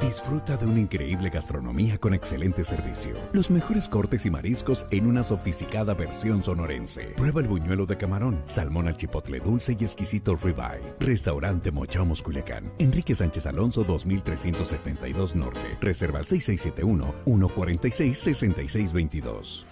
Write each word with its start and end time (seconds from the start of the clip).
Disfruta 0.00 0.56
de 0.56 0.64
una 0.64 0.80
increíble 0.80 1.28
gastronomía 1.28 1.98
con 1.98 2.14
excelente 2.14 2.64
servicio. 2.64 3.16
Los 3.34 3.50
mejores 3.50 3.86
cortes 3.86 4.24
y 4.24 4.30
mariscos 4.30 4.86
en 4.90 5.06
una 5.06 5.22
sofisticada 5.22 5.92
versión 5.92 6.42
sonorense. 6.42 7.12
Prueba 7.16 7.42
el 7.42 7.48
buñuelo 7.48 7.84
de 7.84 7.98
camarón, 7.98 8.40
salmón 8.46 8.88
al 8.88 8.96
chipotle 8.96 9.40
dulce 9.40 9.76
y 9.78 9.84
exquisito 9.84 10.36
ribeye. 10.36 10.94
Restaurante 11.00 11.70
Mochomos 11.70 12.22
Culiacán. 12.22 12.72
Enrique 12.78 13.14
Sánchez 13.14 13.46
Alonso 13.46 13.84
2372 13.84 15.34
Norte. 15.36 15.78
Reserva 15.82 16.20
al 16.20 16.24
6671 16.24 17.14
146 17.26 18.18
6622. 18.18 19.66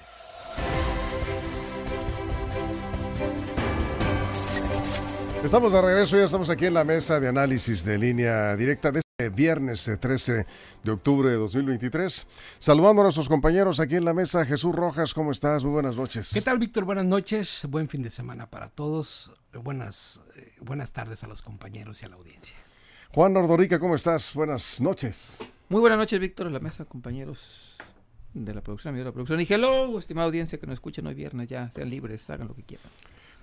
Estamos 5.42 5.72
de 5.72 5.80
regreso, 5.80 6.16
ya 6.18 6.24
estamos 6.24 6.50
aquí 6.50 6.66
en 6.66 6.74
la 6.74 6.84
mesa 6.84 7.18
de 7.18 7.28
análisis 7.28 7.84
de 7.84 7.96
línea 7.96 8.56
directa 8.56 8.90
de 8.90 9.00
viernes 9.34 9.90
13 10.00 10.46
de 10.84 10.90
octubre 10.92 11.28
de 11.28 11.34
2023. 11.34 12.28
Saludando 12.60 13.02
a 13.02 13.06
nuestros 13.06 13.28
compañeros 13.28 13.80
aquí 13.80 13.96
en 13.96 14.04
la 14.04 14.14
mesa. 14.14 14.46
Jesús 14.46 14.72
Rojas, 14.72 15.12
¿cómo 15.12 15.32
estás? 15.32 15.64
Muy 15.64 15.72
buenas 15.72 15.96
noches. 15.96 16.30
¿Qué 16.32 16.41
tal, 16.41 16.60
Víctor? 16.60 16.84
Buenas 16.84 17.04
noches. 17.04 17.66
Buen 17.68 17.88
fin 17.88 18.04
de 18.04 18.12
semana 18.12 18.48
para 18.48 18.68
todos. 18.68 19.32
Buenas, 19.52 20.20
eh, 20.36 20.52
buenas 20.60 20.92
tardes 20.92 21.24
a 21.24 21.27
los 21.27 21.42
compañeros 21.42 22.00
y 22.00 22.04
a 22.04 22.10
la 22.10 22.14
audiencia. 22.14 22.54
Juan 23.10 23.36
Ordorica, 23.36 23.80
¿cómo 23.80 23.96
estás? 23.96 24.32
Buenas 24.34 24.80
noches. 24.80 25.38
Muy 25.69 25.80
buenas 25.80 25.98
noches, 25.98 26.20
Víctor, 26.20 26.46
en 26.46 26.52
la 26.52 26.60
mesa, 26.60 26.84
compañeros 26.84 27.77
de 28.34 28.55
la 28.55 28.60
producción, 28.60 28.92
amigos 28.92 29.06
de 29.06 29.10
la 29.10 29.14
producción. 29.14 29.41
Y 29.41 29.46
hello, 29.52 29.98
estimada 29.98 30.27
audiencia 30.27 30.60
que 30.60 30.66
nos 30.69 30.74
escuchen 30.74 31.05
hoy 31.08 31.14
viernes, 31.14 31.48
ya 31.48 31.70
sean 31.70 31.91
libres, 31.91 32.30
hagan 32.30 32.46
lo 32.46 32.55
que 32.55 32.62
quieran. 32.62 32.86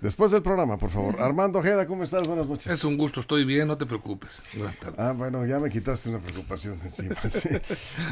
Después 0.00 0.30
del 0.30 0.42
programa, 0.42 0.76
por 0.76 0.90
favor. 0.90 1.22
Armando 1.22 1.60
Ojeda, 1.60 1.86
¿cómo 1.86 2.02
estás? 2.02 2.26
Buenas 2.26 2.46
noches. 2.46 2.66
Es 2.70 2.84
un 2.84 2.98
gusto, 2.98 3.20
estoy 3.20 3.46
bien, 3.46 3.66
no 3.66 3.78
te 3.78 3.86
preocupes. 3.86 4.44
Buenas 4.54 4.78
tardes. 4.78 5.00
Ah, 5.00 5.14
bueno, 5.16 5.46
ya 5.46 5.58
me 5.58 5.70
quitaste 5.70 6.10
una 6.10 6.18
preocupación 6.18 6.78
encima. 6.84 7.16
sí. 7.30 7.48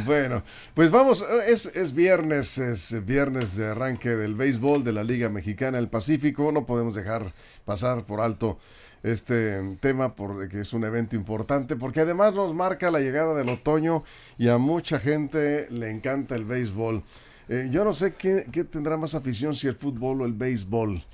Bueno, 0.07 0.43
pues 0.73 0.91
vamos, 0.91 1.23
es, 1.47 1.67
es 1.67 1.95
viernes, 1.95 2.57
es 2.57 3.05
viernes 3.05 3.55
de 3.57 3.67
arranque 3.67 4.09
del 4.09 4.35
béisbol 4.35 4.83
de 4.83 4.95
la 4.95 5.05
Liga 5.05 5.29
Mexicana 5.29 5.77
del 5.77 5.89
Pacífico. 5.89 6.51
No 6.53 6.65
podemos 6.65 6.95
dejar 6.95 7.35
pasar 7.67 8.07
por 8.07 8.23
alto 8.23 8.59
este 9.03 9.77
tema 9.81 10.13
porque 10.13 10.63
es 10.63 10.73
un 10.73 10.85
evento 10.85 11.17
importante, 11.17 11.77
porque 11.77 12.01
además 12.01 12.33
nos 12.33 12.55
marca 12.55 12.91
la 12.91 13.01
llegada 13.01 13.35
del 13.35 13.51
otoño 13.51 14.05
y 14.39 14.49
a 14.49 14.57
mucha 14.57 15.01
gente 15.01 15.67
le 15.69 15.91
encanta 15.91 16.35
el 16.35 16.47
béisbol. 16.47 17.03
Eh, 17.51 17.69
yo 17.71 17.85
no 17.85 17.93
sé 17.93 18.15
qué, 18.15 18.47
qué 18.51 18.65
tendrá 18.65 18.97
más 18.97 19.15
afición, 19.15 19.55
si 19.55 19.67
el 19.67 19.77
fútbol 19.77 20.23
o 20.23 20.25
el 20.25 20.33
béisbol 20.33 21.05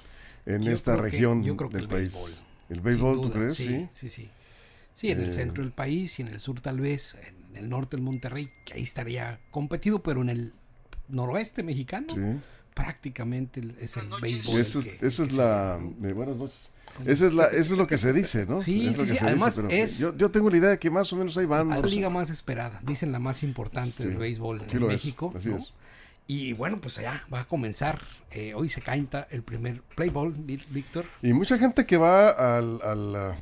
en 0.47 0.63
Yo 0.63 0.73
esta 0.73 0.93
creo 0.93 1.05
que- 1.05 1.11
región 1.11 1.45
yo 1.45 1.57
creo 1.57 1.71
que 1.71 1.77
del 1.77 1.85
el 1.85 1.89
país. 1.91 2.13
béisbol. 2.15 2.31
¿El 2.71 2.81
béisbol, 2.81 3.21
tú 3.23 3.31
crees? 3.31 3.55
Sí, 3.55 3.67
Sí. 3.67 3.89
sí, 3.93 4.09
sí. 4.09 4.31
Sí, 4.95 5.11
en 5.11 5.21
el 5.23 5.31
Eh. 5.31 5.35
centro 5.35 5.63
del 5.63 5.73
país 5.73 6.19
y 6.19 6.23
en 6.23 6.29
el 6.29 6.41
sur 6.41 6.61
tal 6.61 6.81
vez, 6.81 7.17
en 7.51 7.57
el 7.57 7.69
norte 7.69 7.97
del 7.97 8.05
Monterrey, 8.05 8.51
que 8.65 8.75
ahí 8.75 8.83
estaría 8.83 9.41
competido, 9.51 10.03
pero 10.03 10.21
en 10.23 10.29
el 10.29 10.53
noroeste 11.09 11.63
mexicano 11.63 12.15
Sí. 12.15 12.41
prácticamente 12.75 13.61
el- 13.61 13.77
es 13.81 13.97
el 13.97 14.09
béisbol. 14.21 14.55
el 14.57 14.61
Eso 14.61 14.81
es, 14.81 14.87
que- 14.87 15.07
eso 15.07 15.23
el 15.23 15.29
es 15.31 15.35
que 15.35 15.41
la... 15.41 15.81
se- 16.01 16.09
eh, 16.09 16.13
buenas 16.13 16.37
noches. 16.37 16.71
Eso 17.07 17.27
es, 17.29 17.33
la, 17.33 17.47
eso 17.47 17.75
es 17.75 17.79
lo 17.79 17.87
que 17.87 17.99
se 17.99 18.13
dice, 18.13 18.47
¿no? 18.47 18.61
Sí, 18.61 18.89
Es 18.89 18.99
lo 18.99 19.05
sí, 19.05 19.11
que 19.11 19.15
sí, 19.15 19.21
se 19.21 19.27
además 19.27 19.55
pero 19.57 19.69
es- 19.71 19.99
yo, 19.99 20.15
yo 20.17 20.31
tengo 20.31 20.51
la 20.51 20.57
idea 20.57 20.69
de 20.71 20.79
que 20.79 20.91
más 20.91 21.13
o 21.13 21.17
menos 21.17 21.37
ahí 21.39 21.47
van. 21.47 21.69
la 21.69 21.81
liga 21.81 22.11
más 22.11 22.31
esperada, 22.31 22.81
dicen 22.85 23.13
la 23.13 23.19
más 23.21 23.43
importante 23.43 23.91
Sí, 23.91 24.05
del 24.09 24.17
béisbol 24.19 24.63
sí 24.67 24.77
en 24.77 24.81
lo 24.81 24.87
es, 24.91 24.93
México. 25.05 25.33
así 25.35 25.49
¿no? 25.51 25.57
es. 25.59 25.73
Y 26.33 26.53
bueno, 26.53 26.81
pues 26.81 26.95
ya 26.95 27.25
va 27.35 27.41
a 27.41 27.45
comenzar. 27.49 28.01
eh, 28.31 28.55
hoy 28.55 28.69
se 28.69 28.81
canta 28.81 29.27
el 29.33 29.43
primer 29.43 29.83
play 29.97 30.11
ball, 30.11 30.33
Ví- 30.33 30.65
Víctor. 30.71 31.05
Y 31.23 31.33
mucha 31.33 31.59
gente 31.59 31.85
que 31.87 31.97
va 31.97 32.29
al, 32.31 32.81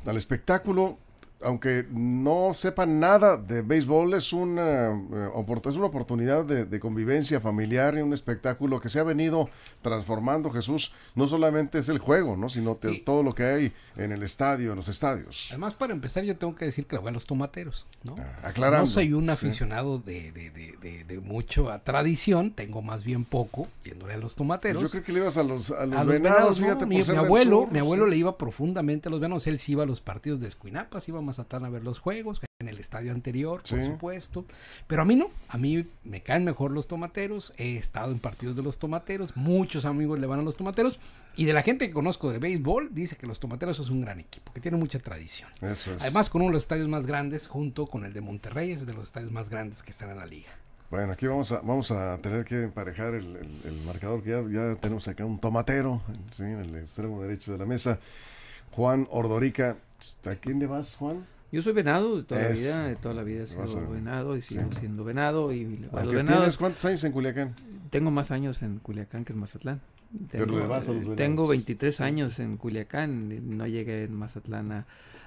al 0.03 0.17
espectáculo, 0.17 0.97
aunque 1.41 1.85
no 1.89 2.51
sepa 2.53 2.85
nada 2.85 3.37
de 3.37 3.61
béisbol, 3.61 4.13
es 4.13 4.33
una, 4.33 4.87
eh, 4.89 5.29
opor- 5.33 5.67
es 5.69 5.75
una 5.75 5.85
oportunidad 5.85 6.43
de, 6.45 6.65
de 6.65 6.79
convivencia 6.79 7.39
familiar 7.39 7.95
y 7.97 8.01
un 8.01 8.13
espectáculo 8.13 8.81
que 8.81 8.89
se 8.89 8.99
ha 8.99 9.03
venido 9.03 9.49
transformando, 9.81 10.49
Jesús. 10.51 10.93
No 11.15 11.27
solamente 11.27 11.79
es 11.79 11.89
el 11.89 11.99
juego, 11.99 12.35
¿no? 12.35 12.49
sino 12.49 12.75
te- 12.75 12.89
Sí. 12.91 12.99
todo 13.05 13.23
lo 13.23 13.33
que 13.35 13.43
hay 13.43 13.73
en 13.95 14.11
el 14.11 14.23
estadio, 14.23 14.71
en 14.71 14.77
los 14.77 14.87
estadios. 14.89 15.47
Además, 15.51 15.75
para 15.75 15.93
empezar, 15.93 16.23
yo 16.23 16.35
tengo 16.37 16.55
que 16.55 16.65
decir 16.65 16.85
que 16.85 16.95
le 16.95 17.01
voy 17.01 17.09
a 17.09 17.13
los 17.13 17.25
tomateros, 17.25 17.85
¿no? 18.03 18.15
Ah, 18.19 18.47
aclarando. 18.49 18.85
No 18.85 18.91
soy 18.91 19.13
un 19.13 19.25
Sí. 19.25 19.31
aficionado 19.31 19.99
de, 19.99 20.31
de, 20.31 20.49
de, 20.51 20.75
de, 20.81 21.03
de 21.03 21.19
mucho 21.19 21.71
a 21.71 21.79
tradición, 21.79 22.51
tengo 22.51 22.81
más 22.81 23.03
bien 23.03 23.25
poco, 23.25 23.67
yéndole 23.83 24.13
a 24.13 24.17
los 24.17 24.35
tomateros. 24.35 24.83
Yo 24.83 24.89
creo 24.89 25.03
que 25.03 25.11
le 25.13 25.19
ibas 25.19 25.37
a 25.37 25.43
los, 25.43 25.71
a 25.71 25.85
los 25.85 25.97
a 25.99 26.03
los 26.03 26.13
venados, 26.13 26.59
mi, 26.59 26.67
mi 26.67 27.01
abuelo, 27.17 27.59
sur, 27.63 27.71
mi 27.71 27.79
abuelo 27.79 28.05
sí. 28.05 28.11
le 28.11 28.17
iba 28.17 28.37
profundamente 28.37 29.07
a 29.07 29.11
los 29.11 29.19
venados, 29.19 29.47
él 29.47 29.59
sí 29.59 29.73
iba 29.73 29.83
a 29.83 29.85
los 29.85 30.01
partidos 30.01 30.39
de 30.39 30.47
Escuinapas, 30.47 31.07
iba 31.07 31.19
a 31.19 31.21
Mazatlán 31.29 31.65
a 31.65 31.69
ver 31.69 31.83
los 31.83 31.99
juegos, 31.99 32.41
en 32.61 32.67
el 32.67 32.77
estadio 32.79 33.13
anterior, 33.13 33.61
por 33.67 33.79
Sí. 33.79 33.85
supuesto, 33.85 34.45
pero 34.87 35.01
a 35.01 35.05
mí 35.05 35.15
no, 35.15 35.29
a 35.47 35.57
mí 35.57 35.87
me 36.03 36.21
caen 36.21 36.43
mejor 36.43 36.71
los 36.71 36.87
tomateros, 36.87 37.53
he 37.57 37.77
estado 37.77 38.11
en 38.11 38.19
partidos 38.19 38.55
de 38.57 38.63
los 38.63 38.79
tomateros, 38.79 39.37
muchos 39.37 39.85
amigos 39.85 40.19
le 40.19 40.27
van 40.27 40.39
a 40.41 40.43
los 40.43 40.57
tomateros, 40.57 40.99
y 41.37 41.45
de 41.45 41.53
la 41.53 41.61
gente 41.61 41.87
que 41.87 41.93
conozco 41.93 42.29
de 42.31 42.39
béisbol, 42.39 42.93
dice 42.93 43.15
que 43.15 43.27
los 43.27 43.39
tomateros 43.39 43.79
es 43.79 43.89
un 43.89 44.01
gran 44.01 44.19
equipo, 44.19 44.51
que 44.51 44.59
tiene 44.59 44.75
mucha 44.77 44.99
tradición. 44.99 45.49
Eso 45.61 45.93
es. 45.93 46.01
Además, 46.01 46.29
con 46.29 46.41
uno 46.41 46.49
de 46.49 46.55
los 46.55 46.63
estadios 46.63 46.89
más 46.89 47.05
grandes, 47.05 47.47
junto 47.47 47.87
con 47.87 48.03
el 48.03 48.11
de 48.11 48.19
Monterrey, 48.19 48.71
es 48.73 48.85
de 48.85 48.93
los 48.93 49.05
estadios 49.05 49.31
más 49.31 49.49
grandes 49.49 49.81
que 49.81 49.91
están 49.91 50.09
en 50.09 50.17
la 50.17 50.25
liga. 50.25 50.49
Bueno, 50.91 51.13
aquí 51.13 51.27
vamos 51.27 51.51
a, 51.53 51.61
vamos 51.61 51.91
a 51.91 52.17
tener 52.17 52.43
que 52.43 52.63
emparejar 52.63 53.13
el, 53.13 53.37
el- 53.37 53.61
el 53.63 53.81
marcador 53.85 54.21
que 54.23 54.31
ya, 54.31 54.41
ya 54.49 54.75
tenemos 54.75 55.07
acá 55.07 55.23
un 55.23 55.39
tomatero, 55.39 56.01
¿sí? 56.31 56.41
en 56.43 56.59
el 56.59 56.75
extremo 56.75 57.21
derecho 57.21 57.51
de 57.53 57.59
la 57.59 57.65
mesa. 57.67 57.99
Juan 58.71 59.07
Ordorica. 59.11 59.77
¿A 60.25 60.35
quién 60.35 60.59
le 60.59 60.67
vas, 60.67 60.95
Juan? 60.95 61.25
Yo 61.51 61.61
soy 61.63 61.73
venado 61.73 62.17
de 62.17 62.23
toda 62.23 62.41
Es- 62.41 62.59
la 62.59 62.65
vida, 62.65 62.87
de 62.87 62.95
toda 62.95 63.13
la 63.15 63.23
vida 63.23 63.43
he 63.43 63.47
sido 63.47 63.89
venado 63.89 64.37
y 64.37 64.41
sigo 64.43 64.61
sí. 64.71 64.79
siendo 64.81 65.03
venado 65.03 65.51
y 65.51 65.63
a 65.91 66.03
los 66.03 66.13
venados. 66.15 66.39
¿Tienes 66.41 66.57
cuántos 66.57 66.85
años 66.85 67.03
en 67.03 67.11
Culiacán? 67.11 67.55
Tengo 67.89 68.11
más 68.11 68.29
años 68.31 68.61
en 68.61 68.77
Culiacán 68.79 69.25
que 69.25 69.33
en 69.33 69.39
Mazatlán. 69.39 69.81
Pero 70.31 70.45
Tengo, 70.45 70.67
vas 70.67 70.87
a 70.89 70.91
los 70.91 70.99
venados. 71.01 71.17
tengo 71.17 71.47
23 71.47 72.01
años 72.01 72.37
en 72.39 72.57
Culiacán, 72.57 73.57
no 73.57 73.65
llegué 73.67 74.03
en 74.03 74.13
Mazatlán 74.15 74.71
a, 74.71 74.85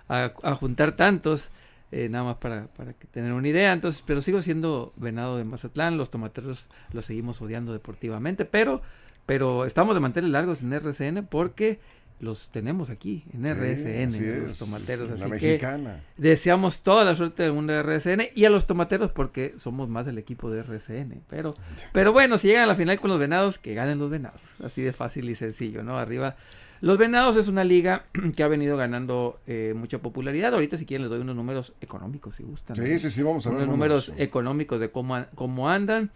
a- 0.08 0.32
a 0.42 0.54
juntar 0.54 0.92
tantos, 0.96 1.50
eh, 1.90 2.08
nada 2.08 2.24
más 2.24 2.36
para, 2.36 2.66
para 2.68 2.92
que 2.92 3.06
tener 3.08 3.32
una 3.32 3.48
idea. 3.48 3.72
Entonces, 3.72 4.02
pero 4.06 4.22
sigo 4.22 4.42
siendo 4.42 4.92
venado 4.96 5.38
de 5.38 5.44
Mazatlán, 5.44 5.96
los 5.96 6.10
tomateros 6.10 6.66
los 6.92 7.04
seguimos 7.04 7.42
odiando 7.42 7.72
deportivamente, 7.72 8.44
pero, 8.44 8.80
pero 9.26 9.66
estamos 9.66 9.94
de 9.94 10.00
mantener 10.00 10.30
largos 10.30 10.62
en 10.62 10.72
RCN 10.72 11.26
porque 11.26 11.80
los 12.22 12.48
tenemos 12.50 12.88
aquí 12.88 13.24
en 13.34 13.44
Sí, 13.44 13.52
RSN, 13.52 14.08
así 14.08 14.40
los 14.46 14.58
tomateros. 14.58 15.08
sí, 15.08 15.14
así 15.14 15.22
La 15.22 15.38
que 15.38 15.46
mexicana. 15.46 16.00
deseamos 16.16 16.82
toda 16.82 17.04
la 17.04 17.14
suerte 17.16 17.42
del 17.42 17.52
mundo 17.52 17.72
de 17.72 17.82
RSN 17.82 18.28
y 18.34 18.44
a 18.44 18.50
los 18.50 18.66
tomateros 18.66 19.10
porque 19.10 19.54
somos 19.58 19.88
más 19.88 20.06
del 20.06 20.16
equipo 20.18 20.50
de 20.50 20.62
RSN. 20.62 21.20
Pero, 21.28 21.54
pero 21.92 22.12
bueno, 22.12 22.38
si 22.38 22.46
llegan 22.48 22.62
a 22.62 22.66
la 22.68 22.76
final 22.76 22.98
con 23.00 23.10
los 23.10 23.18
venados, 23.18 23.58
que 23.58 23.74
ganen 23.74 23.98
los 23.98 24.08
venados. 24.08 24.40
Así 24.64 24.82
de 24.82 24.92
fácil 24.92 25.28
y 25.28 25.34
sencillo, 25.34 25.82
¿no? 25.82 25.98
Arriba. 25.98 26.36
Los 26.80 26.96
venados 26.98 27.36
es 27.36 27.48
una 27.48 27.64
liga 27.64 28.06
que 28.36 28.42
ha 28.42 28.48
venido 28.48 28.76
ganando 28.76 29.40
eh, 29.46 29.74
mucha 29.76 29.98
popularidad. 29.98 30.54
Ahorita 30.54 30.78
si 30.78 30.86
quieren 30.86 31.02
les 31.02 31.10
doy 31.10 31.20
unos 31.20 31.34
números 31.36 31.72
económicos 31.80 32.36
si 32.36 32.44
gustan. 32.44 32.76
Sí, 32.76 32.98
sí, 33.00 33.10
sí, 33.10 33.22
vamos 33.22 33.46
a 33.46 33.50
ver. 33.50 33.58
Unos 33.58 33.68
números 33.68 34.12
económicos 34.16 34.78
de 34.80 34.90
cómo, 34.90 35.24
cómo 35.34 35.68
andan. 35.68 36.10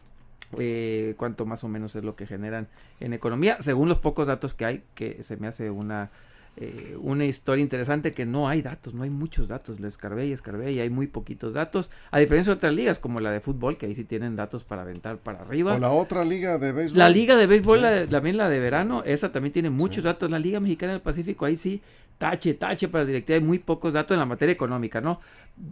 Eh, 0.59 1.15
cuánto 1.17 1.47
más 1.47 1.65
o 1.65 1.69
menos 1.69 1.95
es 1.97 2.05
lo 2.05 2.17
que 2.17 2.27
generan 2.27 2.69
en 3.01 3.13
economía, 3.13 3.59
según 3.61 3.89
los 3.89 3.99
pocos 3.99 4.27
datos 4.27 4.55
que 4.55 4.65
hay, 4.65 4.83
que 4.95 5.23
se 5.23 5.37
me 5.37 5.47
hace 5.49 5.71
una 5.71 6.11
eh, 6.59 6.97
una 7.03 7.27
historia 7.27 7.63
interesante 7.63 8.15
que 8.15 8.25
no 8.25 8.49
hay 8.49 8.63
datos, 8.63 8.95
no 8.95 9.03
hay 9.03 9.11
muchos 9.11 9.47
datos, 9.47 9.79
lo 9.79 9.89
escarbé 9.89 10.27
y 10.29 10.33
escarbé 10.33 10.73
y 10.73 10.81
hay 10.81 10.89
muy 10.89 11.07
poquitos 11.07 11.53
datos, 11.53 11.91
a 12.11 12.19
diferencia 12.19 12.51
de 12.55 12.57
otras 12.57 12.73
ligas 12.73 12.99
como 12.99 13.21
la 13.21 13.31
de 13.31 13.41
fútbol, 13.41 13.77
que 13.77 13.85
ahí 13.85 13.95
sí 13.95 14.05
tienen 14.05 14.37
datos 14.37 14.65
para 14.65 14.81
aventar 14.81 15.19
para 15.19 15.41
arriba. 15.41 15.75
O 15.75 15.79
la 15.79 15.91
otra 15.91 16.25
liga 16.25 16.57
de 16.57 16.73
béisbol. 16.73 16.99
La 16.99 17.11
liga 17.11 17.37
de 17.37 17.47
béisbol, 17.47 17.81
Sí. 17.81 17.83
la 17.83 17.91
de- 17.91 18.07
también 18.07 18.39
la 18.39 18.49
de 18.49 18.59
verano, 18.59 19.03
esa 19.05 19.33
también 19.33 19.53
tiene 19.53 19.69
muchos 19.69 19.97
Sí. 19.97 20.03
datos. 20.05 20.31
La 20.31 20.39
liga 20.39 20.59
mexicana 20.59 20.93
del 20.93 21.03
Pacífico, 21.03 21.45
ahí 21.45 21.57
sí, 21.59 21.83
tache, 22.19 22.55
tache 22.55 22.89
para 22.89 23.05
la 23.05 23.09
directiva, 23.09 23.39
hay 23.39 23.45
muy 23.45 23.59
pocos 23.59 23.93
datos 23.93 24.15
en 24.15 24.19
la 24.21 24.27
materia 24.27 24.53
económica, 24.53 25.01
¿no? 25.01 25.21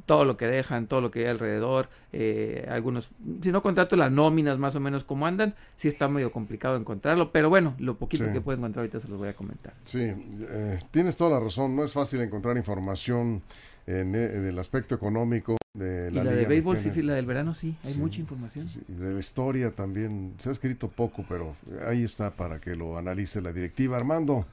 Todo 0.07 0.25
lo 0.25 0.37
que 0.37 0.47
dejan, 0.47 0.87
todo 0.87 1.01
lo 1.03 1.11
que 1.11 1.21
hay 1.21 1.27
alrededor, 1.27 1.89
eh, 2.13 2.67
algunos, 2.71 3.11
si 3.43 3.53
no 3.53 3.63
contrato 3.63 3.97
las 3.97 4.11
nóminas 4.11 4.59
más 4.59 4.75
o 4.75 4.81
menos 4.81 5.05
como 5.05 5.27
andan, 5.27 5.55
sí 5.77 5.89
está 5.89 6.09
medio 6.09 6.33
complicado 6.33 6.77
encontrarlo, 6.77 7.33
pero 7.33 7.51
bueno, 7.51 7.75
lo 7.79 7.97
poquito 7.97 8.25
Sí. 8.27 8.33
que 8.33 8.41
puedo 8.41 8.57
encontrar 8.59 8.83
ahorita 8.83 9.01
se 9.01 9.09
los 9.09 9.19
voy 9.19 9.29
a 9.29 9.35
comentar. 9.35 9.75
Sí, 9.85 10.01
eh, 10.01 10.79
tienes 10.91 11.17
toda 11.17 11.39
la 11.39 11.41
razón. 11.41 11.77
No 11.77 11.85
es 11.85 11.93
fácil 11.93 12.21
encontrar 12.23 12.57
información 12.57 13.43
en, 13.87 14.15
eh, 14.15 14.25
en 14.37 14.47
el 14.47 14.59
aspecto 14.59 14.95
económico 14.95 15.57
de 15.75 16.09
Y 16.11 16.15
la 16.15 16.25
la, 16.25 16.31
liga 16.31 16.43
de 16.43 16.47
béisbol, 16.49 16.79
sí, 16.79 17.03
la 17.03 17.15
del 17.15 17.27
verano, 17.27 17.53
sí, 17.53 17.77
hay 17.85 17.93
Sí, 17.95 18.01
mucha 18.01 18.21
información. 18.21 18.69
Sí, 18.69 18.81
y 18.89 18.93
de 18.93 19.13
la 19.13 19.21
historia 19.21 19.71
también. 19.73 20.35
Se 20.39 20.49
ha 20.49 20.53
escrito 20.53 20.89
poco, 20.89 21.25
pero 21.29 21.57
ahí 21.87 22.05
está 22.05 22.31
para 22.31 22.59
que 22.61 22.75
lo 22.77 22.97
analice 22.97 23.43
la 23.43 23.53
directiva. 23.53 23.97
Armando. 23.99 24.47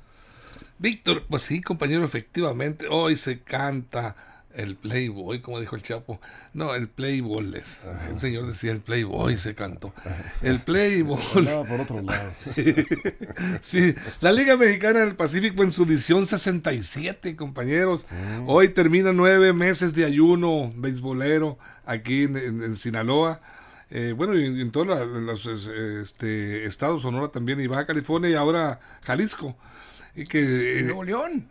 Víctor, 0.80 1.26
pues 1.30 1.44
sí, 1.44 1.62
compañero, 1.62 2.04
efectivamente, 2.04 2.88
hoy 2.90 3.16
se 3.16 3.40
canta 3.42 4.16
El 4.54 4.76
Playboy, 4.76 5.42
como 5.42 5.60
dijo 5.60 5.76
el 5.76 5.84
Chapo. 5.84 6.20
No, 6.54 6.74
el 6.76 6.88
Playboy 6.90 7.56
es. 7.56 7.80
El 8.10 8.20
señor 8.20 8.48
decía 8.48 8.72
el 8.72 8.80
Playboy, 8.82 9.38
se 9.38 9.54
cantó. 9.56 9.94
El 10.42 10.62
Playboy. 10.62 11.20
Andaba 11.36 11.64
por 11.66 11.82
otro 11.82 12.02
lado. 12.02 12.32
sí, 13.62 13.96
la 14.20 14.32
Liga 14.32 14.58
Mexicana 14.58 15.00
del 15.02 15.16
Pacífico 15.16 15.64
en 15.64 15.72
su 15.72 15.84
edición 15.84 16.26
67, 16.26 17.36
compañeros. 17.36 18.06
Hoy 18.46 18.70
termina 18.70 19.14
nueve 19.14 19.54
meses 19.54 19.94
de 19.94 20.06
ayuno 20.06 20.72
beisbolero 20.76 21.58
aquí 21.86 22.24
en, 22.24 22.38
en- 22.38 22.64
en 22.64 22.76
Sinaloa. 22.76 23.42
Eh, 23.90 24.14
bueno, 24.16 24.38
y 24.38 24.46
en, 24.46 24.60
en 24.60 24.72
todos 24.72 24.88
los 25.08 25.46
es- 25.46 25.66
este, 25.68 26.66
estados, 26.66 27.02
Sonora 27.02 27.28
también, 27.30 27.60
y 27.60 27.68
Baja 27.68 27.86
California, 27.86 28.30
y 28.30 28.34
ahora 28.36 28.80
Jalisco. 29.04 29.58
Y 30.16 30.26
que 30.26 30.80
eh, 30.80 30.84
Nuevo 30.84 31.04
León. 31.04 31.48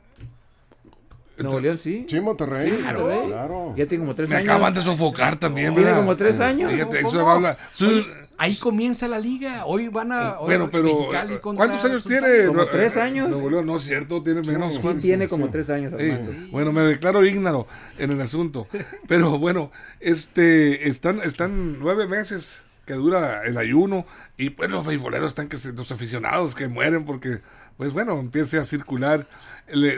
Nuevo 1.39 1.59
León, 1.61 1.79
sí. 1.79 2.05
Sí, 2.07 2.21
Monterrey. 2.21 2.71
Claro. 2.83 3.25
Claro. 3.27 3.75
Ya 3.77 3.87
tiene 3.87 4.05
como 4.05 4.15
tres 4.15 4.29
me 4.29 4.37
años. 4.37 4.49
acaban 4.51 4.75
de 4.75 4.83
sofocar 4.83 5.39
también, 5.39 5.69
Tiene 5.75 5.87
¿verdad? 5.89 6.01
como 6.03 6.17
tres 6.17 6.39
años. 6.39 6.71
Fíjate, 6.73 7.01
eso 7.01 7.29
habla. 7.29 7.57
su- 7.73 8.05
Ahí 8.37 8.57
comienza 8.57 9.07
la 9.07 9.19
liga. 9.19 9.67
Hoy 9.67 9.89
van 9.89 10.13
a. 10.13 10.39
hoy 10.41 10.47
bueno, 10.47 10.71
pero 10.71 11.13
eh, 11.13 11.41
contra 11.41 11.67
¿cuántos 11.67 11.85
años 11.85 12.05
tiene? 12.05 12.47
Como 12.47 12.65
tres 12.67 12.97
años. 12.97 13.29
Nuevo 13.29 13.51
León, 13.51 13.67
no 13.67 13.77
es 13.77 13.85
cierto, 13.85 14.23
tiene 14.23 14.41
menos. 14.43 14.75
Sí, 14.77 14.81
Sí, 14.83 14.95
tiene 14.99 15.25
sí, 15.27 15.29
como 15.31 15.47
sí. 15.47 15.53
tres 15.53 15.69
años. 15.71 15.93
Sí. 15.99 16.49
Bueno, 16.51 16.73
me 16.73 16.81
declaro 16.83 17.23
ígnaro 17.25 17.67
en 17.99 18.11
el 18.13 18.21
asunto. 18.21 18.67
Pero 19.09 19.39
bueno, 19.39 19.71
este 20.01 20.89
están, 20.89 21.21
están 21.23 21.79
nueve 21.81 22.07
meses 22.07 22.65
que 22.91 22.97
dura 22.97 23.43
el 23.45 23.57
ayuno 23.57 24.05
y 24.37 24.51
pues 24.51 24.69
los 24.71 24.85
beisboleros 24.85 25.29
están 25.29 25.49
que 25.49 25.57
se- 25.57 25.73
los 25.73 25.93
aficionados 25.93 26.55
que 26.57 26.67
mueren 26.69 27.05
porque 27.05 27.39
pues 27.77 27.93
bueno, 27.93 28.19
empiece 28.19 28.59
a 28.59 28.65
circular 28.65 29.27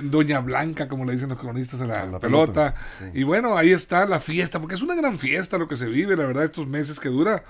Doña 0.04 0.40
Blanca, 0.40 0.88
como 0.88 1.04
le 1.04 1.12
dicen 1.14 1.30
los 1.30 1.38
cronistas 1.38 1.80
a 1.80 1.86
la, 1.86 2.02
A 2.02 2.06
la 2.06 2.20
pelota. 2.20 2.74
pelota, 2.74 2.74
sí. 2.98 3.20
Y 3.20 3.22
bueno, 3.24 3.56
ahí 3.56 3.72
está 3.72 4.06
la 4.06 4.20
fiesta, 4.20 4.60
porque 4.60 4.74
es 4.74 4.82
una 4.82 4.94
gran 4.94 5.18
fiesta 5.18 5.58
lo 5.58 5.66
que 5.68 5.76
se 5.76 5.86
vive, 5.88 6.16
la 6.16 6.26
verdad, 6.26 6.44
estos 6.44 6.66
meses 6.68 7.00
que 7.00 7.08
dura 7.08 7.42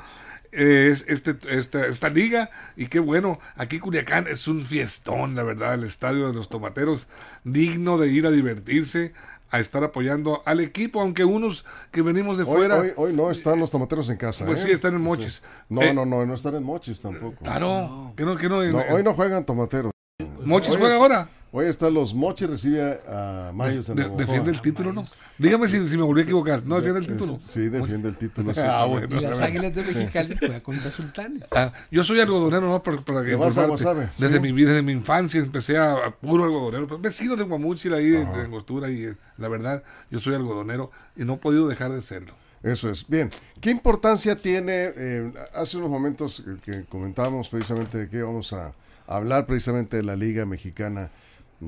es 0.53 1.05
este, 1.09 1.37
esta, 1.49 1.87
esta 1.87 2.09
liga. 2.09 2.51
Y 2.77 2.87
qué 2.87 3.01
bueno, 3.01 3.41
aquí 3.57 3.79
Culiacán 3.79 4.27
es 4.29 4.47
un 4.49 4.65
fiestón, 4.65 5.35
la 5.35 5.43
verdad, 5.43 5.75
el 5.75 5.85
estadio 5.85 6.29
de 6.29 6.35
los 6.35 6.49
tomateros, 6.49 7.09
digno 7.45 7.99
de 7.99 8.09
ir 8.09 8.27
a 8.27 8.31
divertirse, 8.31 9.13
a 9.53 9.61
estar 9.61 9.85
apoyando 9.85 10.43
al 10.47 10.59
equipo, 10.61 11.01
aunque 11.01 11.25
unos 11.25 11.65
que 11.93 12.03
venimos 12.03 12.39
de 12.39 12.45
Hoy, 12.45 12.57
fuera. 12.57 12.79
hoy, 12.81 12.93
hoy 12.97 13.13
no 13.13 13.31
están 13.31 13.61
los 13.61 13.71
tomateros 13.71 14.09
en 14.11 14.17
casa. 14.17 14.45
Pues 14.47 14.61
¿eh? 14.65 14.67
sí, 14.67 14.73
están 14.73 14.95
en 14.95 15.03
Mochis. 15.03 15.43
No, 15.69 15.83
Eh, 15.83 15.93
no, 15.95 16.05
no, 16.07 16.25
no 16.27 16.35
están 16.35 16.55
en 16.57 16.65
Mochis 16.65 17.01
tampoco. 17.01 17.37
Claro, 17.45 18.13
que 18.17 18.25
no, 18.25 18.37
que 18.37 18.49
no, 18.49 18.63
No, 18.65 18.83
hoy 18.91 19.03
no 19.05 19.15
juegan 19.15 19.45
tomateros. 19.45 19.93
Mochis 20.45 20.71
juega 20.77 20.89
es- 20.89 20.95
ahora. 20.95 21.29
Hoy 21.55 21.67
están 21.67 21.93
los 21.93 22.15
Mochis, 22.15 22.49
recibe 22.49 22.99
a 23.07 23.51
Mayos 23.55 23.87
en 23.91 23.97
De- 23.97 24.09
defiende 24.09 24.51
el 24.51 24.63
título, 24.63 24.91
¿no? 24.93 25.07
Dígame 25.37 25.69
si, 25.69 25.87
si 25.87 25.99
me 25.99 26.03
volví 26.03 26.23
a 26.23 26.25
equivocar. 26.25 26.63
No, 26.65 26.77
defiende 26.77 27.01
el 27.01 27.07
título. 27.07 27.39
Sí, 27.39 27.69
defiende 27.69 28.09
el 28.09 28.17
título. 28.17 28.49
Ah, 28.57 28.87
exactamente. 28.87 29.07
bueno. 29.09 29.21
Y 29.21 29.31
las 29.31 29.41
águilas 29.41 29.75
de 29.75 29.83
Mexicali 29.83 30.37
juegan 30.39 30.61
contra 30.63 30.91
Sultanes. 30.91 31.43
Ah, 31.51 31.71
yo 31.91 32.05
soy 32.05 32.21
algodonero, 32.21 32.67
¿no? 32.69 32.83
Para, 32.83 32.97
para 32.99 33.23
que 33.23 33.31
¿Le 33.33 33.37
vas 33.37 33.59
a 33.59 33.65
informarte. 33.67 33.85
Guasave? 33.85 34.09
Desde, 34.19 34.35
Sí. 34.37 34.41
mi, 34.41 34.53
vida, 34.53 34.71
desde 34.71 34.83
mi 34.83 34.93
infancia 34.93 35.41
empecé 35.41 35.77
a, 35.77 35.93
a 36.07 36.11
puro 36.13 36.45
algodonero. 36.45 36.87
Pues, 36.89 37.03
vecino 37.03 37.37
de 37.37 37.43
Guamúchil 37.45 37.93
ahí, 37.93 38.07
de, 38.09 38.25
de 38.25 38.41
Angostura, 38.41 38.91
y 38.91 39.05
eh, 39.05 39.15
la 39.37 39.49
verdad, 39.49 39.83
yo 40.11 40.21
soy 40.21 40.35
algodonero 40.35 40.91
y 41.17 41.25
no 41.25 41.35
he 41.35 41.37
podido 41.37 41.69
dejar 41.69 41.93
de 41.93 42.01
serlo. 42.01 42.33
Eso 42.63 42.89
es. 42.89 43.07
Bien, 43.09 43.29
¿qué 43.61 43.71
importancia 43.71 44.37
tiene? 44.37 44.91
eh, 44.97 45.33
hace 45.55 45.77
unos 45.77 45.91
momentos 45.91 46.43
que, 46.65 46.73
que 46.73 46.85
comentábamos 46.87 47.51
precisamente 47.51 47.99
de 47.99 48.09
que 48.09 48.23
vamos 48.23 48.55
a 48.55 48.73
hablar 49.07 49.45
precisamente 49.47 49.99
de 49.99 50.03
la 50.05 50.17
Liga 50.17 50.47
Mexicana 50.47 51.11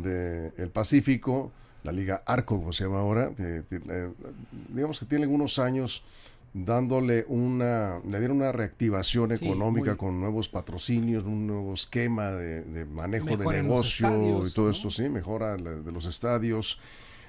del 0.02 0.70
Pacífico, 0.70 1.52
la 1.82 1.93
Liga 1.93 2.23
Arco, 2.26 2.56
como 2.58 2.73
se 2.73 2.85
llama 2.85 3.00
ahora. 3.00 3.29
de- 3.31 3.62
de- 3.62 3.82
eh, 3.88 4.08
digamos 4.69 4.99
que 4.99 5.06
tiene 5.06 5.25
algunos 5.25 5.58
años 5.58 6.02
dándole 6.52 7.25
una, 7.29 7.99
le 8.08 8.19
dieron 8.20 8.37
una 8.38 8.52
reactivación 8.52 9.32
económica 9.32 9.96
con 9.96 10.20
nuevos 10.20 10.49
patrocinios, 10.49 11.25
un 11.25 11.46
nuevo 11.49 11.75
esquema 11.75 12.31
de, 12.31 12.62
de 12.62 12.85
manejo 12.85 13.26
Mejora 13.26 13.56
de 13.56 13.62
negocio 13.62 14.06
estadios, 14.08 14.50
y 14.50 14.55
todo 14.55 14.64
¿no? 14.67 14.70
esto, 14.70 14.91
sí, 14.91 15.08
mejora 15.08 15.56
la- 15.58 15.73
de 15.75 15.93
los 15.93 16.06
estadios. 16.06 16.79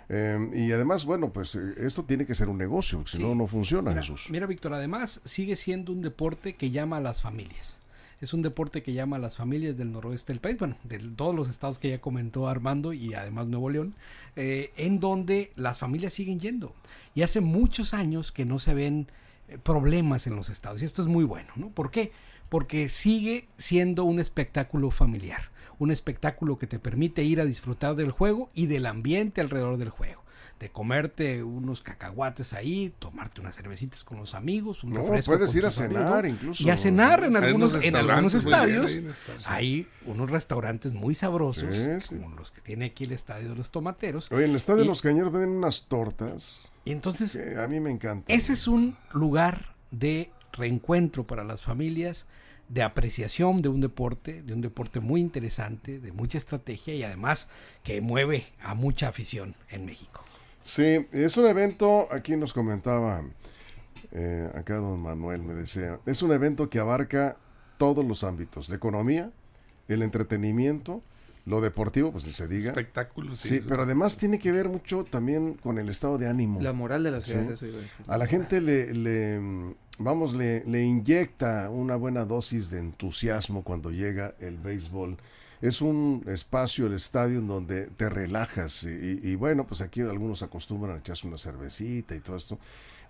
Eh, 0.09 0.51
y 0.53 0.71
además, 0.71 1.05
bueno, 1.05 1.33
pues 1.33 1.55
eh, 1.55 1.73
esto 1.79 2.03
tiene 2.03 2.27
que 2.27 2.35
ser 2.35 2.47
un 2.49 2.59
negocio, 2.59 3.03
si 3.07 3.17
Sí. 3.17 3.23
no, 3.23 3.33
no 3.33 3.47
funciona, 3.47 3.89
Mira, 3.89 4.03
Jesús. 4.03 4.27
mira, 4.29 4.45
Víctor, 4.45 4.75
además 4.75 5.19
sigue 5.25 5.55
siendo 5.55 5.91
un 5.91 6.01
deporte 6.03 6.53
que 6.53 6.69
llama 6.69 6.97
a 6.97 7.01
las 7.01 7.21
familias. 7.23 7.79
Es 8.21 8.33
un 8.33 8.41
deporte 8.41 8.81
que 8.81 8.93
llama 8.93 9.17
a 9.17 9.19
las 9.19 9.35
familias 9.35 9.77
del 9.77 9.91
noroeste 9.91 10.31
del 10.31 10.39
país, 10.39 10.57
bueno, 10.57 10.77
de 10.83 10.99
todos 10.99 11.35
los 11.35 11.49
estados 11.49 11.79
que 11.79 11.89
ya 11.89 11.99
comentó 11.99 12.47
Armando 12.47 12.93
y 12.93 13.13
además 13.13 13.47
Nuevo 13.47 13.69
León, 13.69 13.93
eh, 14.35 14.71
en 14.77 14.99
donde 14.99 15.51
las 15.55 15.79
familias 15.79 16.13
siguen 16.13 16.39
yendo. 16.39 16.73
Y 17.13 17.23
hace 17.23 17.41
muchos 17.41 17.93
años 17.93 18.31
que 18.31 18.45
no 18.45 18.57
se 18.57 18.73
ven 18.73 19.07
eh, 19.47 19.57
problemas 19.61 20.27
en 20.27 20.35
los 20.35 20.49
estados. 20.49 20.81
Y 20.81 20.85
esto 20.85 21.01
es 21.01 21.07
muy 21.07 21.25
bueno, 21.25 21.49
¿no? 21.55 21.69
¿Por 21.69 21.91
qué? 21.91 22.11
Porque 22.49 22.89
sigue 22.89 23.47
siendo 23.57 24.05
un 24.05 24.19
espectáculo 24.19 24.91
familiar. 24.91 25.51
Un 25.77 25.91
espectáculo 25.91 26.57
que 26.57 26.67
te 26.67 26.79
permite 26.79 27.23
ir 27.23 27.41
a 27.41 27.45
disfrutar 27.45 27.95
del 27.95 28.11
juego 28.11 28.49
y 28.53 28.67
del 28.67 28.85
ambiente 28.85 29.41
alrededor 29.41 29.77
del 29.77 29.89
juego. 29.89 30.24
De 30.59 30.69
comerte 30.69 31.43
unos 31.43 31.81
cacahuates 31.81 32.53
ahí, 32.53 32.93
tomarte 32.97 33.41
unas 33.41 33.55
cervecitas 33.57 34.05
con 34.05 34.19
los 34.19 34.33
amigos, 34.35 34.85
un 34.85 34.93
No, 34.93 35.01
refresco 35.01 35.33
puedes 35.33 35.53
ir 35.53 35.65
a 35.65 35.71
cenar 35.71 36.19
amigos. 36.19 36.41
incluso. 36.41 36.63
Y 36.63 36.69
a 36.69 36.77
cenar 36.77 37.25
en 37.25 37.35
algunos, 37.35 37.73
unos 37.73 37.85
en 37.85 37.95
algunos 37.97 38.31
bien 38.45 39.09
estadios. 39.09 39.47
Hay 39.47 39.85
unos 40.05 40.29
restaurantes 40.31 40.93
muy 40.93 41.13
sabrosos, 41.13 41.65
Sí, 41.75 42.07
sí. 42.07 42.15
como 42.21 42.35
los 42.37 42.51
que 42.51 42.61
tiene 42.61 42.85
aquí 42.85 43.03
el 43.03 43.11
estadio 43.11 43.49
de 43.49 43.55
los 43.55 43.69
tomateros. 43.69 44.31
Oye, 44.31 44.45
en 44.45 44.51
el 44.51 44.55
estadio 44.55 44.79
de 44.83 44.85
los 44.85 45.01
cañeros 45.01 45.33
venden 45.33 45.49
unas 45.51 45.87
tortas 45.87 46.71
Y 46.85 46.91
entonces 46.93 47.33
que 47.35 47.59
a 47.59 47.67
mí 47.67 47.81
me 47.81 47.91
encantan. 47.91 48.23
ese 48.33 48.53
es 48.53 48.67
un 48.69 48.95
lugar 49.11 49.75
de 49.91 50.31
reencuentro 50.53 51.25
para 51.25 51.43
las 51.43 51.61
familias, 51.63 52.27
de 52.69 52.81
apreciación 52.81 53.61
de 53.61 53.67
un 53.69 53.81
deporte, 53.81 54.41
de 54.41 54.53
un 54.53 54.61
deporte 54.61 55.01
muy 55.01 55.19
interesante, 55.19 55.99
de 55.99 56.11
mucha 56.13 56.37
estrategia 56.37 56.95
y 56.95 57.03
además 57.03 57.49
que 57.83 57.99
mueve 57.99 58.45
a 58.61 58.73
mucha 58.73 59.09
afición 59.09 59.55
en 59.69 59.85
México. 59.85 60.23
Sí, 60.65 61.05
es 61.11 61.37
un 61.37 61.45
evento, 61.45 62.07
aquí 62.11 62.35
nos 62.35 62.51
comentaba 62.51 63.21
eh, 64.11 64.49
acá 64.55 64.77
don 64.77 64.99
Manuel, 64.99 65.43
me 65.43 65.53
decía, 65.53 65.99
es 66.07 66.23
un 66.23 66.31
evento 66.31 66.71
que 66.71 66.79
abarca 66.79 67.37
todos 67.77 68.03
los 68.03 68.23
ámbitos, 68.23 68.67
la 68.67 68.75
economía, 68.75 69.31
el 69.87 70.01
entretenimiento, 70.01 71.03
lo 71.45 71.61
deportivo, 71.61 72.11
pues 72.11 72.25
ni 72.25 72.33
se 72.33 72.47
diga. 72.47 72.71
Espectáculos, 72.71 73.39
Sí, 73.39 73.61
pero 73.67 73.83
además 73.83 74.17
tiene 74.17 74.39
que 74.39 74.51
ver 74.51 74.67
mucho 74.67 75.03
también 75.03 75.53
con 75.53 75.77
el 75.77 75.87
estado 75.87 76.17
de 76.17 76.27
ánimo. 76.27 76.59
La 76.59 76.73
moral 76.73 77.03
de 77.03 77.11
la 77.11 77.21
ciudad. 77.21 77.45
Sí. 77.47 77.53
eso 77.53 77.65
iba 77.67 77.77
a 77.77 77.81
decir. 77.81 78.05
A 78.07 78.17
la 78.17 78.25
gente 78.25 78.59
le, 78.59 78.91
le, 78.91 79.39
vamos, 79.99 80.33
le, 80.33 80.63
le 80.65 80.81
inyecta 80.81 81.69
una 81.69 81.95
buena 81.95 82.25
dosis 82.25 82.71
de 82.71 82.79
entusiasmo 82.79 83.63
cuando 83.63 83.91
llega 83.91 84.33
el 84.39 84.57
béisbol. 84.57 85.17
Es 85.61 85.81
un 85.81 86.23
espacio, 86.27 86.87
el 86.87 86.93
estadio, 86.93 87.39
en 87.39 87.47
donde 87.47 87.87
te 87.87 88.09
relajas. 88.09 88.83
Y, 88.83 89.35
bueno, 89.35 89.65
pues 89.65 89.81
aquí 89.81 90.01
algunos 90.01 90.43
acostumbran 90.43 90.95
a 90.97 90.99
echarse 90.99 91.27
una 91.27 91.37
cervecita 91.37 92.15
y 92.15 92.19
todo 92.19 92.35
esto. 92.35 92.59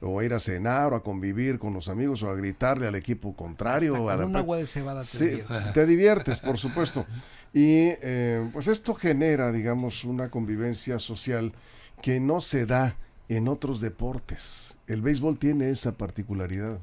O 0.02 0.20
a 0.20 0.25
ir 0.25 0.34
a 0.34 0.40
cenar 0.40 0.94
o 0.94 0.96
a 0.96 1.04
convivir 1.04 1.58
con 1.58 1.74
los 1.74 1.88
amigos 1.88 2.22
o 2.22 2.30
a 2.30 2.36
gritarle 2.36 2.88
al 2.88 2.96
equipo 2.96 3.36
contrario. 3.36 3.96
Hasta 3.96 4.14
a 4.14 4.16
con 4.16 4.20
la 4.22 4.25
un 4.28 4.36
agua 4.36 4.58
de 4.58 4.68
cebada 4.68 5.02
te 5.02 5.08
Sí, 5.08 5.25
diviertes. 5.25 5.74
te 5.74 5.86
diviertes, 5.86 6.40
por 6.42 6.58
supuesto. 6.58 7.06
Y 7.54 7.94
eh, 8.02 8.48
pues 8.52 8.68
esto 8.68 8.94
genera, 8.94 9.52
digamos, 9.52 10.04
una 10.04 10.30
convivencia 10.30 11.00
social 11.00 11.54
que 12.02 12.20
no 12.20 12.42
se 12.42 12.66
da 12.66 12.98
en 13.30 13.48
otros 13.48 13.80
deportes. 13.80 14.78
El 14.88 15.02
béisbol 15.02 15.40
tiene 15.40 15.70
esa 15.70 15.94
particularidad. 15.94 16.80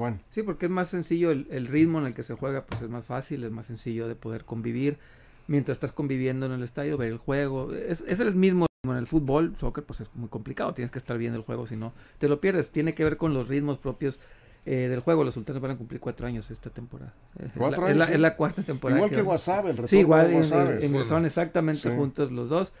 Juan. 0.00 0.20
Sí, 0.30 0.42
porque 0.42 0.66
es 0.66 0.72
más 0.72 0.88
sencillo 0.88 1.30
el, 1.30 1.46
el 1.50 1.66
ritmo 1.66 1.98
en 2.00 2.06
el 2.06 2.14
que 2.14 2.22
se 2.22 2.34
juega, 2.34 2.64
pues 2.66 2.82
es 2.82 2.88
más 2.88 3.04
fácil, 3.04 3.44
es 3.44 3.50
más 3.50 3.66
sencillo 3.66 4.08
de 4.08 4.14
poder 4.14 4.44
convivir. 4.44 4.98
Mientras 5.46 5.76
estás 5.76 5.92
conviviendo 5.92 6.46
en 6.46 6.52
el 6.52 6.62
estadio, 6.62 6.96
ver 6.96 7.08
el 7.12 7.18
juego. 7.18 7.72
Es, 7.74 8.02
es 8.06 8.20
el 8.20 8.34
mismo 8.36 8.66
ritmo 8.82 8.92
en 8.94 8.98
el 8.98 9.06
fútbol, 9.06 9.54
soccer, 9.58 9.84
pues 9.84 10.00
es 10.00 10.08
muy 10.14 10.28
complicado. 10.28 10.72
Tienes 10.74 10.90
que 10.92 10.98
estar 10.98 11.18
viendo 11.18 11.36
el 11.38 11.44
juego, 11.44 11.66
si 11.66 11.76
no, 11.76 11.92
te 12.18 12.28
lo 12.28 12.40
pierdes. 12.40 12.70
Tiene 12.70 12.94
que 12.94 13.04
ver 13.04 13.16
con 13.16 13.34
los 13.34 13.48
ritmos 13.48 13.78
propios 13.78 14.20
eh, 14.64 14.88
del 14.88 15.00
juego. 15.00 15.24
Los 15.24 15.34
sultanes 15.34 15.60
van 15.60 15.72
a 15.72 15.76
cumplir 15.76 16.00
cuatro 16.00 16.26
años 16.26 16.50
esta 16.50 16.70
temporada. 16.70 17.12
Es 17.38 17.50
¿Cuatro 17.56 17.82
la, 17.84 17.90
es 17.90 17.96
la- 17.96 18.04
años, 18.04 18.14
es 18.14 18.20
la 18.20 18.36
cuarta 18.36 18.62
temporada. 18.62 18.98
Igual 19.00 19.10
que 19.10 19.22
Guasave, 19.22 19.70
el 19.70 19.76
retorno 19.76 19.88
Sí, 19.88 19.98
igual, 19.98 20.28
de 20.28 20.36
en- 20.38 20.82
en- 20.82 20.84
ingresaron 20.84 21.26
exactamente 21.26 21.80
Sí. 21.90 21.96
juntos 21.96 22.30
los 22.30 22.48
dos. 22.48 22.72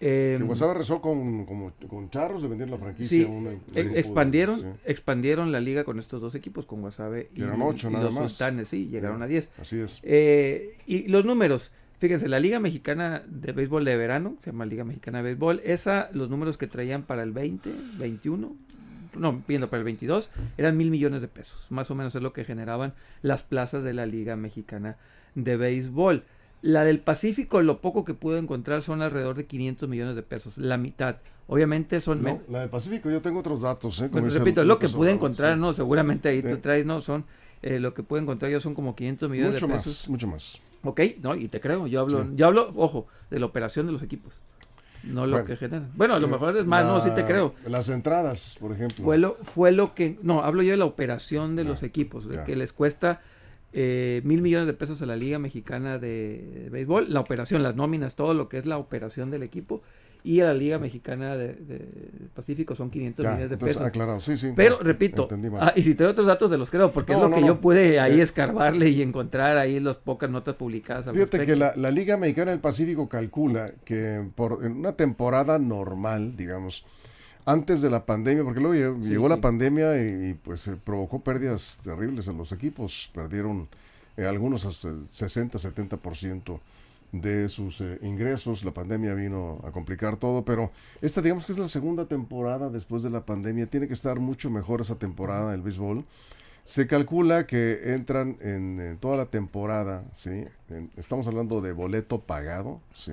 Eh, 0.00 0.36
Que 0.38 0.44
Guasave 0.44 0.74
rezó 0.74 1.00
con, 1.00 1.44
como- 1.44 1.72
con 1.88 2.08
Charros 2.10 2.40
de 2.42 2.48
vender 2.48 2.70
la 2.70 2.78
franquicia. 2.78 3.18
Sí, 3.18 3.24
una- 3.24 3.50
e- 3.50 3.98
expandieron, 3.98 4.60
sí. 4.60 4.66
expandieron 4.84 5.50
la 5.50 5.60
liga 5.60 5.82
con 5.84 5.98
estos 5.98 6.20
dos 6.20 6.34
equipos, 6.36 6.66
con 6.66 6.80
Guasave 6.82 7.30
y, 7.34 7.42
ocho 7.42 7.88
y 7.88 7.92
nada 7.92 8.04
los 8.04 8.14
más. 8.14 8.32
sultanes, 8.32 8.68
sí, 8.68 8.86
llegaron 8.88 9.22
a 9.22 9.26
10. 9.26 9.50
Así 9.60 9.78
es. 9.80 10.00
Eh, 10.04 10.76
y 10.86 11.08
los 11.08 11.24
números, 11.24 11.72
fíjense, 11.98 12.28
la 12.28 12.38
Liga 12.38 12.60
Mexicana 12.60 13.22
de 13.26 13.50
Béisbol 13.52 13.84
de 13.84 13.96
Verano, 13.96 14.36
se 14.44 14.52
llama 14.52 14.66
Liga 14.66 14.84
Mexicana 14.84 15.18
de 15.18 15.24
Béisbol, 15.24 15.62
esa, 15.64 16.10
los 16.12 16.30
números 16.30 16.56
que 16.58 16.68
traían 16.68 17.02
para 17.02 17.24
el 17.24 17.32
20, 17.32 17.68
21, 17.98 18.54
no, 19.18 19.42
viendo 19.48 19.68
para 19.68 19.78
el 19.80 19.84
22, 19.84 20.30
eran 20.58 20.76
mil 20.76 20.90
millones 20.92 21.22
de 21.22 21.26
pesos, 21.28 21.66
más 21.70 21.90
o 21.90 21.96
menos 21.96 22.14
es 22.14 22.22
lo 22.22 22.32
que 22.32 22.44
generaban 22.44 22.94
las 23.22 23.42
plazas 23.42 23.82
de 23.82 23.94
la 23.94 24.06
Liga 24.06 24.36
Mexicana 24.36 24.96
de 25.34 25.56
Béisbol. 25.56 26.22
La 26.60 26.84
del 26.84 27.00
Pacífico, 27.00 27.62
lo 27.62 27.80
poco 27.80 28.04
que 28.04 28.14
pude 28.14 28.38
encontrar 28.38 28.82
son 28.82 29.02
alrededor 29.02 29.36
de 29.36 29.46
500 29.46 29.88
millones 29.88 30.16
de 30.16 30.22
pesos, 30.22 30.58
la 30.58 30.76
mitad. 30.76 31.16
Obviamente 31.46 32.00
son... 32.00 32.22
No, 32.22 32.40
la 32.48 32.60
del 32.60 32.68
Pacífico 32.68 33.10
yo 33.10 33.22
tengo 33.22 33.40
otros 33.40 33.62
datos. 33.62 34.00
¿eh? 34.02 34.10
Repito, 34.12 34.64
lo 34.64 34.78
que 34.78 34.88
pude 34.88 35.12
encontrar, 35.12 35.54
sí. 35.54 35.60
no, 35.60 35.72
seguramente 35.72 36.28
ahí 36.28 36.42
tú 36.42 36.58
traes, 36.58 36.84
no, 36.84 37.00
son... 37.00 37.24
Eh, 37.60 37.80
lo 37.80 37.92
que 37.92 38.04
puedo 38.04 38.22
encontrar 38.22 38.52
yo 38.52 38.60
son 38.60 38.74
como 38.74 38.94
500 38.94 39.30
millones 39.30 39.52
mucho 39.54 39.66
de 39.66 39.74
pesos. 39.74 39.94
Más, 40.02 40.08
mucho 40.08 40.26
más. 40.28 40.60
Ok, 40.84 41.00
no, 41.20 41.34
y 41.34 41.48
te 41.48 41.60
creo, 41.60 41.88
yo 41.88 42.00
hablo, 42.00 42.22
sí. 42.22 42.30
yo 42.36 42.46
hablo, 42.46 42.72
ojo, 42.76 43.08
de 43.30 43.40
la 43.40 43.46
operación 43.46 43.86
de 43.86 43.92
los 43.92 44.02
equipos. 44.02 44.40
No 45.02 45.26
lo 45.26 45.32
Bueno, 45.32 45.46
que 45.46 45.56
generan. 45.56 45.90
Bueno, 45.94 46.14
a 46.14 46.20
lo 46.20 46.26
eh, 46.26 46.30
mejor 46.30 46.56
es 46.56 46.66
más, 46.66 46.84
no, 46.84 47.00
sí 47.00 47.10
te 47.14 47.24
creo. 47.24 47.54
Las 47.66 47.88
entradas, 47.88 48.56
por 48.60 48.72
ejemplo. 48.72 49.04
Fue 49.04 49.18
lo, 49.18 49.36
fue 49.42 49.72
lo 49.72 49.94
que, 49.94 50.18
no, 50.22 50.42
hablo 50.42 50.62
yo 50.62 50.70
de 50.70 50.76
la 50.76 50.84
operación 50.84 51.56
de 51.56 51.64
los 51.64 51.80
Ya, 51.80 51.86
equipos, 51.86 52.28
de 52.28 52.44
que 52.44 52.54
les 52.54 52.72
cuesta 52.72 53.20
eh, 53.72 54.20
mil 54.24 54.40
millones 54.42 54.66
de 54.66 54.72
pesos 54.74 55.00
a 55.02 55.06
la 55.06 55.16
Liga 55.16 55.38
Mexicana 55.38 55.98
de, 55.98 56.62
de 56.64 56.70
Béisbol, 56.70 57.12
la 57.12 57.20
operación, 57.20 57.62
las 57.62 57.76
nóminas, 57.76 58.14
todo 58.16 58.34
lo 58.34 58.48
que 58.48 58.58
es 58.58 58.66
la 58.66 58.78
operación 58.78 59.30
del 59.30 59.42
equipo, 59.42 59.82
y 60.24 60.40
a 60.40 60.46
la 60.46 60.54
Liga 60.54 60.78
Mexicana 60.78 61.36
de, 61.36 61.54
de 61.54 61.88
Pacífico 62.34 62.74
son 62.74 62.90
500 62.90 63.22
Ya, 63.22 63.30
millones 63.30 63.50
de 63.50 63.54
entonces, 63.54 63.76
pesos. 63.76 63.88
aclarado, 63.88 64.20
sí, 64.20 64.36
sí. 64.36 64.52
Pero, 64.56 64.78
no, 64.78 64.82
repito, 64.82 65.28
ah, 65.60 65.72
y 65.76 65.82
si 65.84 65.94
te 65.94 66.02
doy 66.02 66.10
otros 66.12 66.26
datos 66.26 66.50
de 66.50 66.58
los 66.58 66.70
creo, 66.70 66.92
porque 66.92 67.12
No, 67.12 67.18
es 67.18 67.22
lo 67.22 67.28
no, 67.30 67.36
que 67.36 67.44
yo 67.46 67.60
pude 67.60 68.00
ahí 68.00 68.18
Eh, 68.18 68.22
escarbarle 68.22 68.88
y 68.88 69.00
encontrar 69.02 69.56
ahí 69.58 69.78
las 69.80 69.96
pocas 69.96 70.28
notas 70.28 70.56
publicadas. 70.56 71.06
al 71.06 71.14
Fíjate 71.14 71.46
que 71.46 71.54
la, 71.56 71.72
la 71.76 71.90
Liga 71.92 72.16
Mexicana 72.16 72.50
del 72.50 72.60
Pacífico 72.60 73.08
calcula 73.08 73.72
que 73.84 74.26
por 74.34 74.64
en 74.64 74.72
una 74.72 74.92
temporada 74.94 75.58
normal, 75.58 76.36
digamos, 76.36 76.84
antes 77.44 77.80
de 77.80 77.90
la 77.90 78.04
pandemia, 78.06 78.44
porque 78.44 78.60
luego 78.60 78.74
llegó, 78.74 79.26
Sí, 79.26 79.28
la 79.30 79.40
pandemia 79.40 80.02
y, 80.02 80.30
y, 80.30 80.34
pues 80.34 80.66
eh, 80.68 80.76
provocó 80.82 81.20
pérdidas 81.20 81.78
terribles 81.82 82.28
en 82.28 82.36
los 82.38 82.52
equipos, 82.52 83.10
perdieron 83.14 83.68
eh, 84.16 84.26
algunos 84.26 84.64
hasta 84.64 84.88
el 84.88 85.08
60-70% 85.08 86.60
de 87.12 87.48
sus 87.48 87.80
eh, 87.80 87.98
ingresos, 88.02 88.64
la 88.64 88.72
pandemia 88.72 89.14
vino 89.14 89.60
a 89.64 89.70
complicar 89.70 90.16
todo, 90.18 90.44
pero 90.44 90.70
esta 91.00 91.22
digamos 91.22 91.46
que 91.46 91.52
es 91.52 91.58
la 91.58 91.68
segunda 91.68 92.04
temporada 92.04 92.68
después 92.68 93.02
de 93.02 93.10
la 93.10 93.24
pandemia, 93.24 93.66
tiene 93.66 93.88
que 93.88 93.94
estar 93.94 94.20
mucho 94.20 94.50
mejor 94.50 94.80
esa 94.82 94.96
temporada 94.96 95.52
del 95.52 95.62
béisbol. 95.62 96.04
Se 96.66 96.86
calcula 96.86 97.46
que 97.46 97.94
entran 97.94 98.36
en, 98.42 98.78
eh, 98.80 98.96
toda 99.00 99.16
la 99.16 99.24
temporada, 99.26 100.04
¿sí? 100.12 100.44
En- 100.68 100.90
estamos 100.98 101.26
hablando 101.26 101.62
de 101.62 101.72
boleto 101.72 102.20
pagado, 102.20 102.82
¿sí? 102.92 103.12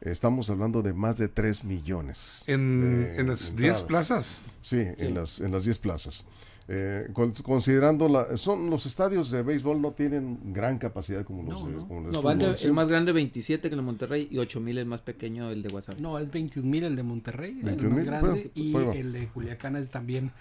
Estamos 0.00 0.50
hablando 0.50 0.82
de 0.82 0.92
más 0.92 1.16
de 1.16 1.28
3 1.28 1.64
millones. 1.64 2.44
En, 2.46 3.12
de 3.14 3.20
en 3.20 3.28
las 3.28 3.40
10 3.40 3.50
entradas. 3.50 3.82
plazas. 3.82 4.42
Sí, 4.62 4.78
en 4.78 5.14
las 5.14 5.40
en 5.40 5.52
las 5.52 5.64
10 5.64 5.78
plazas. 5.78 6.24
Eh, 6.68 7.08
con- 7.12 7.30
considerando 7.30 8.08
la, 8.08 8.36
son 8.36 8.68
los 8.70 8.86
estadios 8.86 9.30
de 9.30 9.42
béisbol 9.44 9.80
no 9.80 9.92
tienen 9.92 10.52
gran 10.52 10.78
capacidad 10.78 11.22
como 11.24 11.44
los 11.44 11.62
No, 11.62 11.68
de, 11.68 11.76
no. 11.76 11.86
como 11.86 12.00
los 12.00 12.12
No, 12.12 12.22
van 12.22 12.38
de- 12.38 12.44
fútbol, 12.46 12.58
sí. 12.58 12.66
el 12.66 12.72
más 12.72 12.88
grande 12.88 13.12
27 13.12 13.68
que 13.68 13.74
el 13.74 13.80
de 13.80 13.84
Monterrey 13.86 14.26
y 14.32 14.38
8000 14.38 14.78
el 14.78 14.86
más 14.86 15.00
pequeño 15.00 15.50
el 15.50 15.62
de 15.62 15.68
WhatsApp. 15.68 16.00
No, 16.00 16.18
es 16.18 16.28
21 16.28 16.68
mil 16.68 16.82
el 16.82 16.96
de 16.96 17.02
Monterrey, 17.04 17.52
es 17.64 17.74
el 17.74 17.78
21,000, 17.80 17.94
más 18.10 18.22
grande, 18.22 18.50
y 18.54 18.72
pues, 18.72 18.84
bueno. 18.84 19.00
el 19.00 19.12
de 19.12 19.26
Culiacán 19.28 19.76
es 19.76 19.90
también 19.90 20.32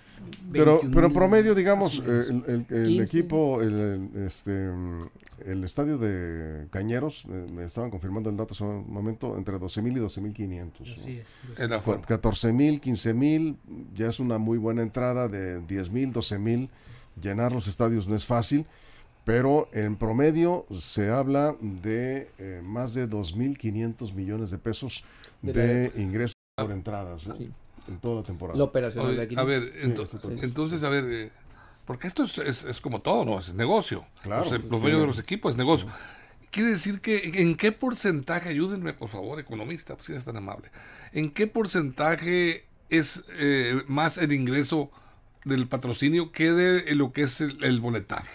Pero, 0.51 0.79
21,000, 0.79 0.91
pero 0.95 1.07
en 1.07 1.13
promedio, 1.13 1.53
digamos, 1.53 1.99
eh, 2.03 2.21
el, 2.29 2.43
el- 2.47 2.65
el 2.75 2.87
15. 2.87 3.03
equipo, 3.03 3.61
el, 3.61 4.09
el, 4.15 4.25
este, 4.25 4.71
el 5.45 5.63
estadio 5.63 5.97
de 5.99 6.65
Cañeros, 6.71 7.25
eh, 7.29 7.45
me 7.53 7.65
estaban 7.65 7.91
confirmando 7.91 8.31
el 8.31 8.37
dato 8.37 8.53
hace 8.53 8.63
un 8.63 8.91
momento, 8.91 9.37
entre 9.37 9.59
12.000 9.59 9.97
y 9.97 9.99
12.500. 9.99 10.81
Así 10.95 11.19
es. 11.19 11.59
Era 11.59 11.77
Cu- 11.79 11.83
fuerte. 11.83 12.07
14.000, 12.07 12.79
15.000, 12.81 13.57
ya 13.93 14.07
es 14.09 14.19
una 14.19 14.37
muy 14.39 14.57
buena 14.57 14.81
entrada 14.81 15.27
de 15.27 15.59
10.000, 15.61 16.13
12.000. 16.15 16.69
Llenar 17.21 17.51
los 17.51 17.67
estadios 17.67 18.07
no 18.07 18.15
es 18.15 18.25
fácil, 18.25 18.65
pero 19.23 19.69
en 19.73 19.95
promedio 19.95 20.65
se 20.71 21.09
habla 21.09 21.55
de 21.61 22.29
eh, 22.37 22.61
más 22.63 22.93
de 22.93 23.07
2.500 23.09 24.13
millones 24.13 24.51
de 24.51 24.57
pesos 24.57 25.03
De 25.41 25.53
de 25.53 26.01
ingresos 26.01 26.35
por 26.57 26.71
entradas 26.71 27.27
¿eh? 27.27 27.33
Sí. 27.37 27.51
en 27.87 27.99
toda 27.99 28.21
la 28.21 28.23
temporada. 28.23 28.57
La 28.57 28.63
operación 28.65 29.05
Oye, 29.07 29.15
de 29.17 29.21
aquí. 29.23 29.35
a 29.37 29.43
ver, 29.43 29.71
Sí, 29.81 29.89
ento- 29.89 30.03
exactamente. 30.03 30.45
entonces, 30.45 30.83
a 30.83 30.89
ver, 30.89 31.05
eh, 31.09 31.31
porque 31.85 32.07
esto 32.07 32.23
es, 32.23 32.37
es- 32.39 32.63
es 32.65 32.81
como 32.81 33.01
todo, 33.01 33.25
¿no? 33.25 33.39
Es 33.39 33.53
negocio. 33.53 34.05
Claro. 34.23 34.43
Los, 34.43 34.51
los 34.51 34.61
Sí. 34.61 34.67
dueños 34.81 35.01
de 35.01 35.07
los 35.07 35.19
equipos 35.19 35.51
es 35.51 35.57
negocio. 35.57 35.87
Quiere 36.51 36.69
decir 36.71 37.01
que, 37.01 37.31
¿en 37.41 37.55
qué 37.57 37.71
porcentaje, 37.71 38.49
ayúdenme 38.49 38.93
por 38.93 39.09
favor, 39.09 39.39
economista, 39.39 39.95
pues 39.95 40.07
si 40.07 40.13
es 40.13 40.23
tan 40.25 40.37
amable, 40.37 40.69
¿en 41.11 41.29
qué 41.31 41.47
porcentaje 41.47 42.65
es 42.89 43.23
eh, 43.39 43.81
más 43.87 44.17
el 44.17 44.31
ingreso 44.31 44.89
del 45.45 45.67
patrocinio 45.67 46.31
que 46.31 46.51
de 46.51 46.93
lo 46.95 47.13
que 47.13 47.23
es 47.23 47.39
el, 47.41 47.63
el 47.63 47.79
boletaje? 47.79 48.29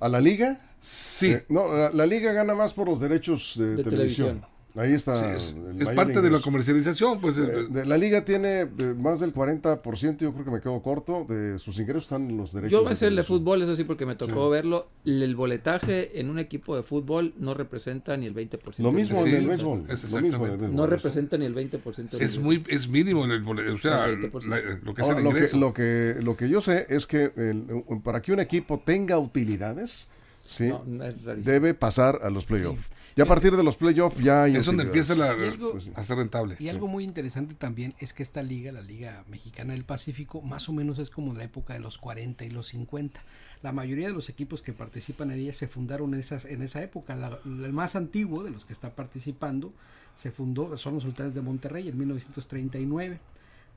¿A 0.00 0.08
la 0.08 0.20
liga? 0.20 0.60
Sí, 0.80 1.30
Eh, 1.32 1.44
no, 1.48 1.72
la, 1.72 1.90
la 1.90 2.06
liga 2.06 2.32
gana 2.32 2.54
más 2.54 2.74
por 2.74 2.88
los 2.88 3.00
derechos 3.00 3.54
de, 3.56 3.76
De 3.76 3.84
televisión. 3.84 4.40
televisión. 4.40 4.53
Ahí 4.76 4.92
está. 4.92 5.38
sí, 5.38 5.54
es, 5.78 5.86
el 5.88 5.94
parte 5.94 6.20
de 6.20 6.30
la 6.30 6.40
comercialización, 6.40 7.20
pues. 7.20 7.38
Eh, 7.38 7.42
eh, 7.42 7.66
de- 7.70 7.86
la 7.86 7.96
liga 7.96 8.24
tiene 8.24 8.62
eh, 8.62 8.68
más 8.98 9.20
del 9.20 9.32
40%, 9.32 10.18
yo 10.18 10.32
creo 10.32 10.44
que 10.44 10.50
me 10.50 10.60
quedo 10.60 10.82
corto, 10.82 11.24
de 11.28 11.60
sus 11.60 11.78
ingresos 11.78 12.02
están 12.04 12.28
en 12.28 12.36
los 12.36 12.52
derechos. 12.52 12.72
Yo 12.72 12.82
voy 12.82 12.92
a 12.92 12.96
ser 12.96 13.14
de 13.14 13.22
fútbol, 13.22 13.62
eso 13.62 13.76
sí, 13.76 13.84
porque 13.84 14.04
me 14.04 14.16
tocó 14.16 14.46
Sí. 14.46 14.50
verlo. 14.50 14.88
El 15.04 15.36
boletaje 15.36 16.18
en 16.18 16.28
un 16.28 16.40
equipo 16.40 16.74
de 16.74 16.82
fútbol 16.82 17.34
no 17.38 17.54
representa 17.54 18.16
ni 18.16 18.26
el 18.26 18.34
20%. 18.34 18.82
Lo 18.82 18.90
mismo 18.90 19.22
Sí, 19.22 19.28
en 19.30 19.36
el 19.36 19.46
béisbol. 19.46 19.84
es 19.88 20.12
lo 20.12 20.20
mismo 20.20 20.44
en 20.46 20.52
el 20.52 20.58
béisbol, 20.58 20.76
No 20.76 20.86
representa 20.88 21.38
ni 21.38 21.44
el 21.44 21.54
20%. 21.54 22.16
del 22.18 22.22
es 22.26 22.38
muy 22.38 22.64
es 22.68 22.88
mínimo 22.88 23.24
el 23.26 23.42
boleto, 23.42 23.74
o 23.74 23.78
sea, 23.78 24.06
El 24.06 24.18
20%. 24.22 24.48
la- 24.50 24.78
lo 24.82 24.92
que 24.94 25.02
es 25.02 25.08
Ahora, 25.08 25.18
el 25.20 25.24
lo, 25.24 25.32
que, 25.32 25.56
lo, 25.56 25.72
que, 25.74 26.16
lo 26.20 26.36
que 26.36 26.48
yo 26.48 26.60
sé 26.60 26.86
es 26.88 27.06
que 27.06 27.30
el- 27.36 27.64
para 28.02 28.20
que 28.20 28.32
un 28.32 28.40
equipo 28.40 28.82
tenga 28.84 29.18
utilidades, 29.18 30.08
sí, 30.44 30.68
No, 30.68 30.82
no, 30.86 31.04
es 31.04 31.22
rarísimo. 31.24 31.52
debe 31.52 31.74
pasar 31.74 32.20
a 32.22 32.30
los 32.30 32.44
playoffs. 32.44 32.82
Y 33.16 33.20
a 33.20 33.26
partir 33.26 33.56
de 33.56 33.62
los 33.62 33.76
playoffs 33.76 34.18
ya 34.18 34.42
hay 34.42 34.56
es 34.56 34.66
donde 34.66 34.82
utilidades. 34.84 35.10
empieza 35.10 35.36
la, 35.36 35.52
algo- 35.52 35.78
a 35.94 36.02
ser 36.02 36.16
rentable. 36.18 36.56
Y 36.58 36.68
algo 36.68 36.88
muy 36.88 37.04
interesante 37.04 37.54
también 37.54 37.94
es 38.00 38.12
que 38.12 38.24
esta 38.24 38.42
liga, 38.42 38.72
la 38.72 38.80
Liga 38.80 39.24
Mexicana 39.28 39.72
del 39.72 39.84
Pacífico, 39.84 40.40
más 40.42 40.68
o 40.68 40.72
menos 40.72 40.98
es 40.98 41.10
como 41.10 41.32
la 41.32 41.44
época 41.44 41.74
de 41.74 41.80
los 41.80 41.96
40 41.98 42.44
y 42.44 42.50
los 42.50 42.66
50. 42.68 43.22
La 43.62 43.70
mayoría 43.70 44.08
de 44.08 44.12
los 44.14 44.28
equipos 44.28 44.62
que 44.62 44.72
participan 44.72 45.30
en 45.30 45.38
ella 45.38 45.52
se 45.52 45.68
fundaron 45.68 46.12
en, 46.14 46.20
esas, 46.20 46.44
en 46.44 46.60
esa 46.62 46.82
época. 46.82 47.14
La- 47.14 47.38
el 47.44 47.72
más 47.72 47.94
antiguo 47.94 48.42
de 48.42 48.50
los 48.50 48.64
que 48.64 48.72
está 48.72 48.90
participando 48.96 49.72
se 50.16 50.32
fundó, 50.32 50.76
son 50.76 50.94
los 50.94 51.04
Sultanes 51.04 51.34
de 51.34 51.40
Monterrey 51.40 51.88
en 51.88 51.96
1939. 51.96 53.20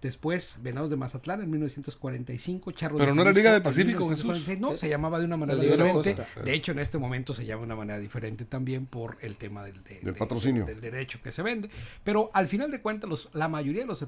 Después, 0.01 0.59
Venados 0.61 0.89
de 0.91 0.95
Mazatlán 0.95 1.41
en 1.41 1.49
1945, 1.49 2.71
Charros 2.71 2.99
Pero 2.99 3.15
no 3.15 3.23
era 3.23 3.31
Liga 3.31 3.51
del 3.51 3.63
Pacífico, 3.63 4.01
1946. 4.05 4.59
No, 4.59 4.77
se 4.77 4.89
llamaba 4.89 5.17
de 5.19 5.25
una 5.25 5.37
manera 5.37 5.59
diferente. 5.59 6.15
De 6.43 6.53
hecho, 6.53 6.71
en 6.71 6.79
este 6.79 6.97
momento 6.99 7.33
se 7.33 7.45
llama 7.45 7.61
de 7.61 7.65
una 7.65 7.75
manera 7.75 7.97
diferente 7.99 8.45
también 8.45 8.85
por 8.85 9.17
el 9.21 9.35
tema 9.37 9.63
del, 9.63 9.83
de- 9.83 9.95
Del 9.95 10.13
de- 10.13 10.13
patrocinio. 10.13 10.65
del 10.65 10.79
derecho 10.81 11.19
que 11.23 11.31
se 11.31 11.41
vende. 11.41 11.69
Pero 12.03 12.29
al 12.33 12.47
final 12.47 12.69
de 12.69 12.79
cuentas, 12.81 13.09
los, 13.09 13.29
la 13.33 13.47
mayoría 13.47 13.81
de 13.81 13.87
los 13.87 14.03
eh, 14.03 14.07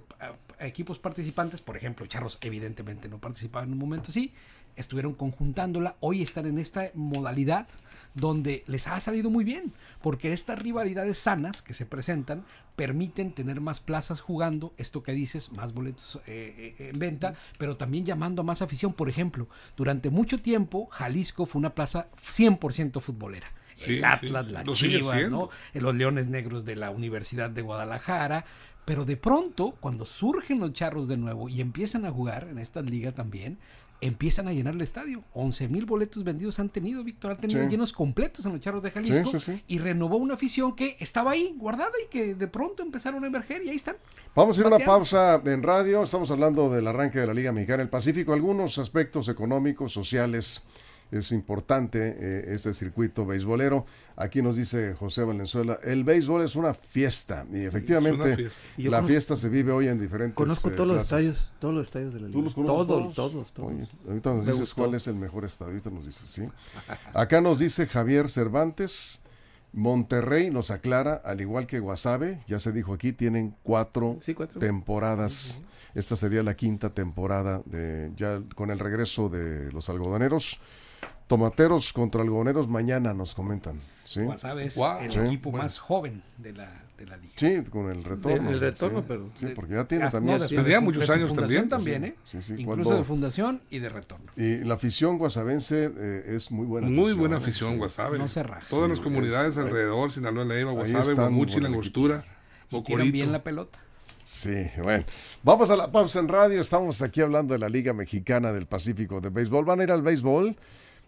equipos 0.59 0.99
participantes, 0.99 1.61
por 1.61 1.75
ejemplo, 1.75 2.05
Charros 2.05 2.37
evidentemente 2.41 3.09
no 3.09 3.17
participaban 3.19 3.69
en 3.69 3.73
un 3.73 3.79
momento 3.79 4.11
así, 4.11 4.33
estuvieron 4.75 5.13
conjuntándola. 5.15 5.95
Hoy 6.01 6.21
están 6.21 6.45
en 6.45 6.59
esta 6.59 6.91
modalidad 6.93 7.67
donde 8.13 8.63
les 8.67 8.87
ha 8.87 8.99
salido 9.01 9.29
muy 9.29 9.43
bien, 9.43 9.73
porque 10.01 10.33
estas 10.33 10.59
rivalidades 10.59 11.17
sanas 11.19 11.61
que 11.61 11.73
se 11.73 11.85
presentan 11.85 12.43
permiten 12.79 13.33
tener 13.33 13.59
más 13.59 13.81
plazas 13.81 14.21
jugando, 14.21 14.73
esto 14.77 15.03
que 15.03 15.11
dices, 15.11 15.51
más 15.51 15.73
boletos 15.73 16.21
eh, 16.27 16.75
eh, 16.79 16.91
en 16.93 16.97
venta, 16.97 17.33
pero 17.57 17.75
también 17.75 18.05
llamando 18.05 18.41
a 18.41 18.45
más 18.45 18.61
afición. 18.61 18.93
Por 18.93 19.09
ejemplo, 19.09 19.49
durante 19.75 20.09
mucho 20.09 20.41
tiempo 20.41 20.87
Jalisco 20.89 21.45
fue 21.45 21.59
una 21.59 21.75
plaza 21.75 22.07
100% 22.25 23.01
futbolera. 23.01 23.51
Sí, 23.73 23.97
el 23.97 24.05
Atlas, 24.05 24.45
sí, 24.45 24.53
la 24.53 24.63
Chivas. 24.63 25.29
¿no? 25.29 25.49
Eh, 25.73 25.81
los 25.81 25.93
Leones 25.93 26.27
Negros 26.27 26.63
de 26.63 26.77
la 26.77 26.89
Universidad 26.89 27.49
de 27.49 27.61
Guadalajara. 27.63 28.45
Pero 28.85 29.03
de 29.03 29.17
pronto, 29.17 29.75
cuando 29.81 30.05
surgen 30.05 30.61
los 30.61 30.71
charros 30.71 31.09
de 31.09 31.17
nuevo 31.17 31.49
y 31.49 31.59
empiezan 31.59 32.05
a 32.05 32.11
jugar 32.11 32.47
en 32.49 32.59
esta 32.59 32.81
liga 32.81 33.11
también, 33.11 33.57
empiezan 34.01 34.47
a 34.47 34.53
llenar 34.53 34.75
el 34.75 34.81
estadio. 34.81 35.23
11 35.33 35.67
mil 35.67 35.85
boletos 35.85 36.23
vendidos 36.23 36.59
han 36.59 36.69
tenido, 36.69 37.03
Víctor, 37.03 37.31
han 37.31 37.37
tenido 37.37 37.63
Sí. 37.63 37.69
llenos 37.69 37.91
completos 37.93 38.45
en 38.45 38.53
los 38.53 38.61
charros 38.61 38.81
de 38.81 38.91
Jalisco. 38.91 39.31
Sí, 39.31 39.39
sí, 39.39 39.53
sí. 39.57 39.63
Y 39.67 39.79
renovó 39.79 40.17
una 40.17 40.35
afición 40.35 40.75
que 40.75 40.95
estaba 40.99 41.31
ahí, 41.31 41.53
guardada, 41.57 41.91
y 42.05 42.09
que 42.09 42.35
de 42.35 42.47
pronto 42.47 42.83
empezaron 42.83 43.23
a 43.23 43.27
emerger 43.27 43.63
y 43.63 43.69
ahí 43.69 43.75
están. 43.75 43.97
Vamos 44.35 44.57
a 44.57 44.61
ir 44.61 44.65
a 44.65 44.75
una 44.75 44.85
pausa 44.85 45.41
en 45.45 45.63
radio. 45.63 46.03
Estamos 46.03 46.31
hablando 46.31 46.69
del 46.69 46.87
arranque 46.87 47.19
de 47.19 47.27
la 47.27 47.33
Liga 47.33 47.51
Mexicana 47.51 47.79
del 47.79 47.89
Pacífico. 47.89 48.33
Algunos 48.33 48.77
aspectos 48.77 49.27
económicos, 49.29 49.91
sociales. 49.91 50.65
Es 51.11 51.31
importante 51.31 52.15
eh, 52.19 52.53
este 52.53 52.73
circuito 52.73 53.25
beisbolero. 53.25 53.85
Aquí 54.15 54.41
nos 54.43 54.55
dice 54.57 54.93
José 54.93 55.23
Valenzuela, 55.23 55.79
el 55.83 56.03
béisbol 56.03 56.43
es 56.43 56.55
una 56.55 56.73
fiesta. 56.73 57.45
Y 57.51 57.61
efectivamente, 57.61 58.35
fiesta. 58.35 58.59
Y 58.77 58.83
yo 58.83 58.91
la 58.91 58.97
conozco- 58.99 59.07
fiesta 59.07 59.35
se 59.35 59.49
vive 59.49 59.71
hoy 59.71 59.87
en 59.87 59.99
diferentes 59.99 60.35
Conozco 60.35 60.69
eh, 60.69 60.73
todos 60.73 60.87
los 60.87 61.01
estadios, 61.01 61.51
todos 61.59 61.73
los 61.73 61.87
estadios 61.87 62.13
de 62.13 62.19
la 62.19 62.27
liga. 62.27 62.37
¿Tú 62.37 62.43
los 62.43 62.53
conoces 62.53 62.87
todos, 62.87 63.13
todos? 63.15 63.31
todos, 63.31 63.53
todos. 63.53 63.71
Oye, 63.71 63.87
ahorita 64.07 64.29
nos 64.33 64.45
Me 64.45 64.51
dices 64.51 64.59
gustó. 64.67 64.75
cuál 64.83 64.95
es 64.95 65.07
el 65.07 65.15
mejor 65.15 65.45
estadio. 65.45 65.71
Ahorita 65.71 65.89
nos 65.89 66.05
dices, 66.05 66.29
¿sí? 66.29 66.43
Acá 67.13 67.41
nos 67.41 67.59
dice 67.59 67.87
Javier 67.87 68.29
Cervantes. 68.29 69.21
Monterrey 69.71 70.49
nos 70.49 70.71
aclara, 70.71 71.21
al 71.23 71.41
igual 71.41 71.67
que 71.67 71.79
Guasave, 71.79 72.39
ya 72.47 72.59
se 72.59 72.71
dijo 72.71 72.93
aquí, 72.93 73.13
tienen 73.13 73.55
cuatro 73.61 74.17
Sí, 74.25 74.33
cuatro. 74.33 74.59
temporadas. 74.59 75.61
Esta 75.93 76.15
sería 76.15 76.41
la 76.43 76.55
quinta 76.55 76.91
temporada 76.93 77.61
de 77.65 78.11
ya 78.15 78.41
con 78.55 78.71
el 78.71 78.79
regreso 78.79 79.29
de 79.29 79.71
los 79.71 79.89
algodoneros. 79.89 80.59
Tomateros 81.29 81.93
contra 81.93 82.23
algoneros 82.23 82.67
mañana 82.67 83.13
nos 83.13 83.35
comentan. 83.35 83.79
Sí, 84.03 84.21
Guasave 84.21 84.65
es 84.65 84.75
Wow. 84.75 84.97
el 85.01 85.11
Sí. 85.11 85.19
equipo 85.19 85.51
Bueno. 85.51 85.63
más 85.65 85.77
joven 85.77 86.23
de 86.39 86.53
la, 86.53 86.71
de 86.97 87.05
la 87.05 87.17
liga. 87.17 87.33
sí 87.35 87.61
con 87.69 87.91
el 87.91 88.03
retorno. 88.03 88.49
el 88.49 88.59
retorno, 88.59 89.01
sí. 89.01 89.05
pero- 89.07 89.29
Sí, 89.35 89.45
porque 89.55 89.75
ya 89.75 89.85
tiene 89.85 90.09
también. 90.09 90.39
no, 90.39 90.43
de 90.43 90.49
Tendría 90.49 90.77
de 90.77 90.81
muchos 90.83 91.07
de 91.07 91.13
años 91.13 91.35
también. 91.35 91.69
también, 91.69 92.03
¿eh? 92.05 92.15
Sí, 92.23 92.41
sí, 92.41 92.53
Incluso 92.53 92.65
cuando- 92.65 92.97
de 92.97 93.03
fundación 93.03 93.61
y 93.69 93.77
de 93.77 93.89
retorno. 93.89 94.31
Y 94.35 94.57
la 94.65 94.73
afición 94.73 95.19
guasavense 95.19 95.91
eh, 95.95 96.33
es 96.35 96.49
muy 96.49 96.65
buena. 96.65 96.89
Muy 96.89 97.13
buena 97.13 97.35
¿eh? 97.35 97.37
afición, 97.37 97.73
Sí. 97.73 97.77
Guasave. 97.77 98.17
No 98.17 98.27
se 98.27 98.41
raja. 98.41 98.65
Todas 98.67 98.85
Sí, 98.85 98.89
las 98.89 98.99
comunidades 98.99 99.51
es- 99.55 99.63
alrededor, 99.63 100.11
Sinaloa, 100.11 100.45
Leiva, 100.45 100.71
Guasave, 100.71 101.13
Guamuchi, 101.13 101.53
por 101.53 101.61
La 101.61 101.67
el 101.67 101.73
Angostura, 101.75 102.15
Y 102.15 102.19
tiran 102.21 102.69
Bocorito. 102.71 103.13
bien 103.13 103.31
la 103.31 103.43
pelota. 103.43 103.77
Sí, 104.25 104.65
bueno. 104.81 105.05
Vamos 105.43 105.69
a 105.69 105.75
la 105.75 105.91
pausa 105.91 106.19
en 106.19 106.27
radio. 106.27 106.59
Estamos 106.59 107.03
aquí 107.03 107.21
hablando 107.21 107.53
de 107.53 107.59
la 107.59 107.69
Liga 107.69 107.93
Mexicana 107.93 108.51
del 108.51 108.65
Pacífico 108.65 109.21
de 109.21 109.29
Béisbol. 109.29 109.63
¿Van 109.65 109.79
a 109.79 109.83
ir 109.83 109.91
al 109.91 110.01
béisbol? 110.01 110.55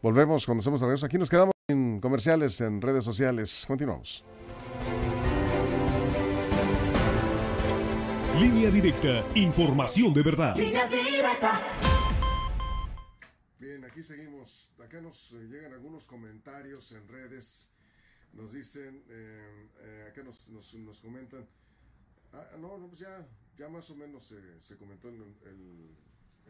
Volvemos 0.02 0.46
cuando 0.46 0.62
estemos 0.62 0.80
de 0.82 0.88
regreso. 0.88 1.06
Aquí 1.06 1.18
nos 1.18 1.30
quedamos 1.30 1.54
en 1.68 2.00
comerciales, 2.00 2.60
en 2.62 2.82
redes 2.82 3.04
sociales. 3.06 3.66
Continuamos. 3.68 4.24
Línea 8.40 8.72
directa, 8.72 9.24
información 9.36 10.14
de 10.14 10.24
verdad. 10.24 10.56
Línea 10.56 10.88
directa. 10.88 11.62
Bien, 13.60 13.84
aquí 13.86 14.02
seguimos. 14.02 14.70
Acá 14.84 15.00
nos 15.02 15.32
eh, 15.34 15.48
llegan 15.48 15.74
algunos 15.74 16.08
comentarios 16.08 16.92
en 16.94 17.08
redes. 17.08 17.72
Nos 18.34 18.54
dicen, 18.54 19.04
eh, 19.10 19.68
eh, 19.82 20.08
acá 20.10 20.24
nos, 20.24 20.50
nos, 20.50 20.74
nos 20.74 21.00
comentan. 21.00 21.46
Ah, 22.34 22.44
no, 22.60 22.78
no, 22.78 22.88
pues 22.88 23.02
ya, 23.02 23.28
ya 23.58 23.70
más 23.70 23.90
o 23.92 23.96
menos 23.96 24.26
se, 24.26 24.38
se 24.62 24.78
comentó 24.78 25.10
el, 25.10 25.16
el- 25.46 25.96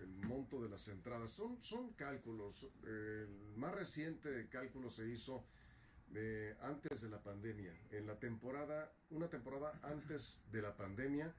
el 0.01 0.09
monto 0.27 0.61
de 0.61 0.69
las 0.69 0.87
entradas. 0.87 1.31
Son, 1.31 1.61
son 1.61 1.93
cálculos. 1.93 2.65
el 2.83 3.29
más 3.55 3.73
reciente 3.75 4.47
cálculo 4.49 4.89
se 4.89 5.07
hizo 5.07 5.45
eh, 6.13 6.55
antes 6.61 7.01
de 7.01 7.09
la 7.09 7.21
pandemia. 7.21 7.73
En 7.91 8.05
la 8.07 8.17
temporada, 8.19 8.91
una 9.11 9.29
temporada 9.29 9.79
antes 9.83 10.43
de 10.51 10.61
la 10.61 10.75
pandemia, 10.75 11.33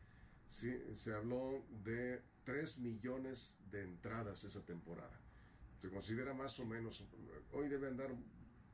sí, 0.46 0.72
se 0.94 1.12
habló 1.14 1.64
de 1.84 2.22
3 2.44 2.78
millones 2.80 3.58
de 3.70 3.82
entradas 3.82 4.44
esa 4.44 4.64
temporada 4.64 5.18
se 5.80 5.90
considera 5.90 6.32
más 6.32 6.60
o 6.60 6.64
menos, 6.64 7.04
hoy 7.50 7.68
debe 7.68 7.88
andar 7.88 8.14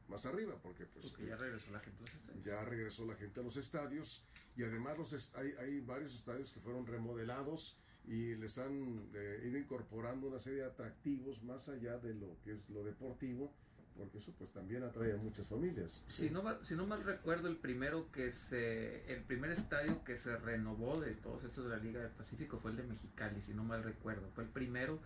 más 0.08 0.26
arriba, 0.26 0.60
porque 0.60 0.84
pues 0.84 1.06
Porque 1.08 1.24
ya 1.26 1.36
regresó 1.36 1.70
la 1.70 1.80
gente. 1.80 2.04
a 2.04 2.06
los 2.06 2.14
estadios. 2.14 2.44
ya 2.44 2.64
regresó 2.66 3.04
la 3.06 3.14
gente 3.14 3.40
a 3.40 3.42
los 3.42 3.56
estadios 3.56 4.26
y 4.56 4.62
además 4.62 4.98
los 4.98 5.12
est- 5.14 5.34
hay, 5.36 5.52
hay 5.58 5.80
varios 5.80 6.14
estadios 6.14 6.52
que 6.52 6.60
fueron 6.60 6.86
remodelados 6.86 7.78
y 8.08 8.34
les 8.36 8.58
han 8.58 9.02
eh, 9.14 9.44
ido 9.46 9.58
incorporando 9.58 10.28
una 10.28 10.38
serie 10.38 10.60
de 10.60 10.66
atractivos 10.66 11.42
más 11.42 11.68
allá 11.68 11.98
de 11.98 12.14
lo 12.14 12.36
que 12.42 12.52
es 12.52 12.70
lo 12.70 12.82
deportivo, 12.82 13.52
porque 13.98 14.18
eso 14.18 14.32
pues 14.38 14.50
también 14.50 14.82
atrae 14.82 15.12
a 15.12 15.16
muchas 15.16 15.46
familias. 15.46 16.04
Si 16.08 16.30
no, 16.30 16.42
si 16.64 16.74
no 16.74 16.86
mal 16.86 17.04
recuerdo, 17.04 17.48
el 17.48 17.56
primero 17.56 18.10
que 18.10 18.32
se, 18.32 19.12
el 19.12 19.22
primer 19.24 19.50
estadio 19.50 20.02
que 20.04 20.16
se 20.16 20.36
renovó 20.36 21.00
de 21.00 21.12
todos 21.16 21.44
estos 21.44 21.64
de 21.64 21.70
la 21.70 21.76
Liga 21.76 22.00
del 22.00 22.12
Pacífico 22.12 22.58
fue 22.58 22.70
el 22.70 22.78
de 22.78 22.84
Mexicali, 22.84 23.42
si 23.42 23.52
no 23.52 23.62
mal 23.62 23.82
recuerdo. 23.82 24.28
Fue 24.34 24.44
el 24.44 24.50
primero 24.50 24.98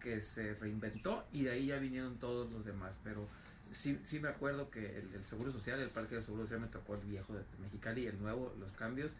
que 0.00 0.20
se 0.20 0.54
reinventó 0.54 1.26
y 1.32 1.44
de 1.44 1.50
ahí 1.50 1.66
ya 1.66 1.78
vinieron 1.78 2.18
todos 2.18 2.50
los 2.50 2.64
demás. 2.64 2.98
Pero 3.04 3.28
sí, 3.70 4.00
sí 4.02 4.18
me 4.18 4.28
acuerdo 4.28 4.70
que 4.70 4.98
el 4.98 5.12
del 5.12 5.24
Seguro 5.24 5.52
Social, 5.52 5.78
el 5.78 5.90
Parque 5.90 6.16
del 6.16 6.24
Seguro 6.24 6.44
Social 6.44 6.60
me 6.60 6.68
tocó 6.68 6.96
el 6.96 7.02
viejo 7.02 7.34
de 7.34 7.44
Mexicali, 7.60 8.06
el 8.06 8.18
nuevo, 8.18 8.52
los 8.58 8.72
cambios. 8.72 9.12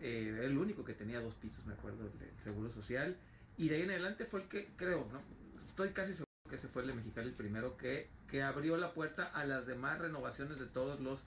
Eh, 0.00 0.34
era 0.36 0.44
el 0.46 0.58
único 0.58 0.84
que 0.84 0.94
tenía 0.94 1.20
dos 1.20 1.34
pisos, 1.34 1.64
me 1.66 1.72
acuerdo, 1.74 2.04
el 2.06 2.18
del 2.18 2.30
Seguro 2.42 2.70
Social. 2.72 3.16
Y 3.56 3.68
de 3.68 3.76
ahí 3.76 3.82
en 3.82 3.90
adelante 3.90 4.24
fue 4.26 4.40
el 4.42 4.48
que, 4.48 4.68
creo, 4.76 5.08
¿no? 5.12 5.20
Estoy 5.66 5.90
casi 5.90 6.12
seguro 6.12 6.26
que 6.48 6.56
ese 6.56 6.68
fue 6.68 6.82
el 6.82 6.88
de 6.88 6.94
Mexicali 6.94 7.28
el 7.28 7.34
primero 7.34 7.76
que, 7.76 8.08
que 8.30 8.42
abrió 8.42 8.76
la 8.76 8.92
puerta 8.92 9.24
a 9.24 9.44
las 9.44 9.66
demás 9.66 9.98
renovaciones 9.98 10.58
de 10.58 10.66
todos 10.66 11.00
los 11.00 11.24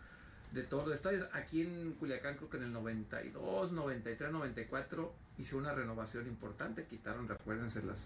de 0.54 0.64
todos 0.64 0.88
los 0.88 0.96
estadios. 0.96 1.28
Aquí 1.34 1.62
en 1.62 1.94
Culiacán 1.94 2.36
creo 2.38 2.50
que 2.50 2.58
en 2.58 2.64
el 2.64 2.74
92, 2.74 3.72
93, 3.72 4.32
94 4.32 5.14
hizo 5.38 5.58
una 5.58 5.74
renovación 5.74 6.26
importante, 6.28 6.86
quitaron, 6.86 7.28
recuérdense, 7.28 7.84
las 7.84 8.00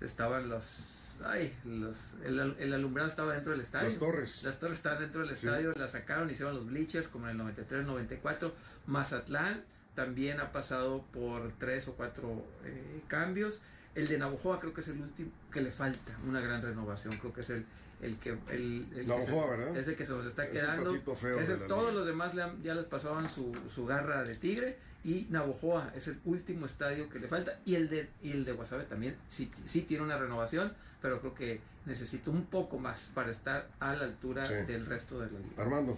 estaban 0.00 0.48
los 0.48 1.16
ay, 1.24 1.52
los 1.64 1.96
el, 2.24 2.38
el 2.58 2.72
alumbrado 2.72 3.08
estaba 3.08 3.34
dentro 3.34 3.52
del 3.52 3.60
estadio. 3.60 3.88
Las 3.88 3.98
torres. 3.98 4.42
Las 4.44 4.58
torres 4.58 4.78
estaban 4.78 5.00
dentro 5.00 5.20
del 5.20 5.36
Sí. 5.36 5.46
estadio, 5.46 5.72
las 5.74 5.92
sacaron, 5.92 6.30
hicieron 6.30 6.54
los 6.56 6.66
bleachers 6.66 7.06
como 7.08 7.26
en 7.26 7.32
el 7.32 7.36
93, 7.38 7.84
94. 7.86 8.52
Mazatlán 8.86 9.62
también 9.94 10.40
ha 10.40 10.52
pasado 10.52 11.04
por 11.12 11.50
tres 11.52 11.88
o 11.88 11.94
cuatro 11.94 12.44
eh, 12.64 13.00
cambios. 13.08 13.60
El 13.94 14.06
de 14.08 14.18
Navojoa 14.18 14.60
creo 14.60 14.72
que 14.72 14.80
es 14.82 14.88
el 14.88 15.00
último 15.00 15.30
que 15.52 15.60
le 15.60 15.72
falta 15.72 16.12
una 16.26 16.40
gran 16.40 16.62
renovación. 16.62 17.16
Creo 17.18 17.32
que 17.32 17.40
es 17.40 17.50
el, 17.50 17.64
el 18.00 18.16
que. 18.18 18.30
El, 18.48 18.86
el 18.94 19.00
que 19.00 19.04
Navojoa, 19.06 19.44
se- 19.44 19.50
¿verdad? 19.50 19.76
Es 19.76 19.88
el 19.88 19.96
que 19.96 20.06
se 20.06 20.12
nos 20.12 20.26
está 20.26 20.44
Es 20.44 20.52
quedando. 20.52 20.94
feo 21.16 21.38
todos 21.66 21.80
liga. 21.88 21.92
los 21.92 22.06
demás 22.06 22.34
le 22.34 22.42
han- 22.42 22.62
ya 22.62 22.74
les 22.74 22.84
pasaban 22.84 23.28
su, 23.28 23.52
su 23.74 23.86
garra 23.86 24.22
de 24.22 24.34
tigre. 24.36 24.78
Y 25.04 25.26
Navojoa 25.30 25.92
es 25.96 26.08
el 26.08 26.18
último 26.24 26.66
estadio 26.66 27.08
que 27.08 27.18
le 27.18 27.28
falta. 27.28 27.58
Y 27.64 27.76
el 27.76 27.88
de, 27.88 28.08
y 28.22 28.32
el 28.32 28.44
de 28.44 28.52
Guasave 28.52 28.84
también 28.84 29.16
sí, 29.28 29.50
sí 29.64 29.82
tiene 29.82 30.04
una 30.04 30.18
renovación. 30.18 30.72
Pero 31.00 31.20
creo 31.20 31.34
que 31.34 31.60
necesita 31.86 32.30
un 32.30 32.44
poco 32.46 32.78
más 32.78 33.10
para 33.14 33.30
estar 33.30 33.68
a 33.80 33.94
la 33.94 34.04
altura 34.04 34.44
Sí. 34.44 34.54
del 34.66 34.84
resto 34.86 35.20
de 35.20 35.26
la 35.30 35.38
liga. 35.38 35.62
Armando, 35.62 35.96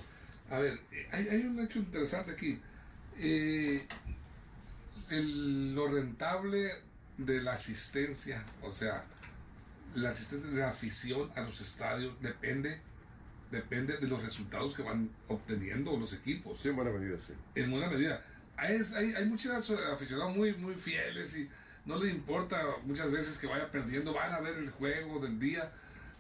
A 0.51 0.59
ver, 0.59 0.79
eh, 0.93 1.09
hay, 1.13 1.29
hay 1.29 1.43
un 1.45 1.59
hecho 1.61 1.79
interesante 1.79 2.33
aquí. 2.33 2.61
Eh, 3.23 3.87
el- 5.11 5.75
lo 5.75 5.89
rentable 5.89 6.71
de 7.19 7.43
la 7.43 7.53
asistencia, 7.53 8.45
o 8.63 8.73
sea, 8.73 9.05
la 9.95 10.11
asistencia 10.11 10.51
de 10.51 10.61
la 10.61 10.71
afición 10.71 11.31
a 11.37 11.41
los 11.43 11.61
estadios 11.61 12.15
depende 12.21 12.81
depende 13.51 13.97
de 13.97 14.07
los 14.07 14.23
resultados 14.23 14.75
que 14.77 14.83
van 14.83 15.11
obteniendo 15.27 15.97
los 15.97 16.13
equipos 16.13 16.61
sí, 16.61 16.69
en 16.69 16.77
buena 16.77 16.93
medida, 16.93 17.19
sí. 17.19 17.33
en 17.57 17.69
buena 17.69 17.89
medida. 17.89 18.23
Hay, 18.57 18.81
hay, 18.95 19.13
hay 19.15 19.27
muchos 19.27 19.53
aficionados 19.93 20.37
muy, 20.37 20.55
muy 20.55 20.77
fieles 20.77 21.37
y 21.37 21.49
no 21.85 21.97
les 21.99 22.15
importa 22.15 22.63
muchas 22.85 23.11
veces 23.11 23.39
que 23.39 23.49
vaya 23.49 23.69
perdiendo, 23.69 24.15
van 24.15 24.33
a 24.33 24.39
ver 24.39 24.55
el 24.57 24.71
juego 24.71 25.19
del 25.19 25.41
día, 25.41 25.73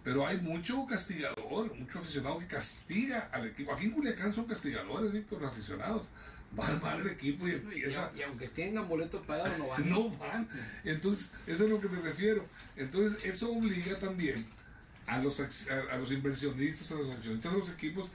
pero 0.02 0.26
hay 0.26 0.38
mucho 0.38 0.84
castigador, 0.88 1.72
mucho 1.76 2.00
aficionado 2.00 2.40
que 2.40 2.46
castiga 2.48 3.28
al 3.30 3.46
equipo. 3.46 3.72
Aquí 3.72 3.84
en 3.84 3.92
Culiacán 3.92 4.32
son 4.32 4.46
castigadores, 4.46 5.12
Víctor, 5.12 5.40
los 5.40 5.52
aficionados. 5.52 6.08
Van 6.52 6.80
mal 6.80 7.00
el 7.00 7.08
equipo 7.08 7.46
y 7.46 7.52
empieza. 7.52 8.10
Y 8.16 8.22
aunque 8.22 8.48
tengan 8.48 8.88
boleto 8.88 9.22
pagado, 9.22 9.56
no 9.58 9.68
van. 9.68 9.88
No 9.88 10.10
van. 10.18 10.48
Entonces, 10.84 11.30
eso 11.46 11.64
es 11.64 11.70
lo 11.70 11.80
que 11.80 11.88
me 11.88 12.00
refiero. 12.00 12.46
Entonces, 12.76 13.24
eso 13.24 13.52
obliga 13.52 13.98
también 13.98 14.44
a 15.06 15.18
los, 15.18 15.40
a, 15.40 15.48
a 15.92 15.96
los 15.98 16.10
inversionistas, 16.10 16.90
a 16.92 16.94
los 16.96 17.14
accionistas 17.14 17.52
de 17.52 17.58
los 17.58 17.70
equipos 17.70 18.08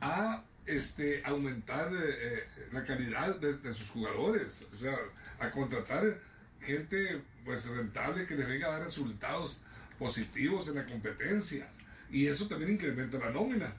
a 0.00 0.42
este, 0.66 1.22
aumentar 1.24 1.92
eh, 1.92 1.98
eh, 1.98 2.44
la 2.72 2.84
calidad 2.84 3.36
de, 3.36 3.54
de 3.54 3.74
sus 3.74 3.90
jugadores. 3.90 4.66
O 4.72 4.76
sea, 4.76 4.94
a 5.38 5.50
contratar 5.50 6.18
gente 6.60 7.22
pues 7.44 7.66
rentable 7.66 8.26
que 8.26 8.36
les 8.36 8.46
venga 8.46 8.68
a 8.68 8.72
dar 8.72 8.84
resultados 8.84 9.60
positivos 9.98 10.68
en 10.68 10.76
la 10.76 10.86
competencia. 10.86 11.66
Y 12.10 12.26
eso 12.26 12.48
también 12.48 12.72
incrementa 12.72 13.18
la 13.18 13.30
nómina. 13.30 13.72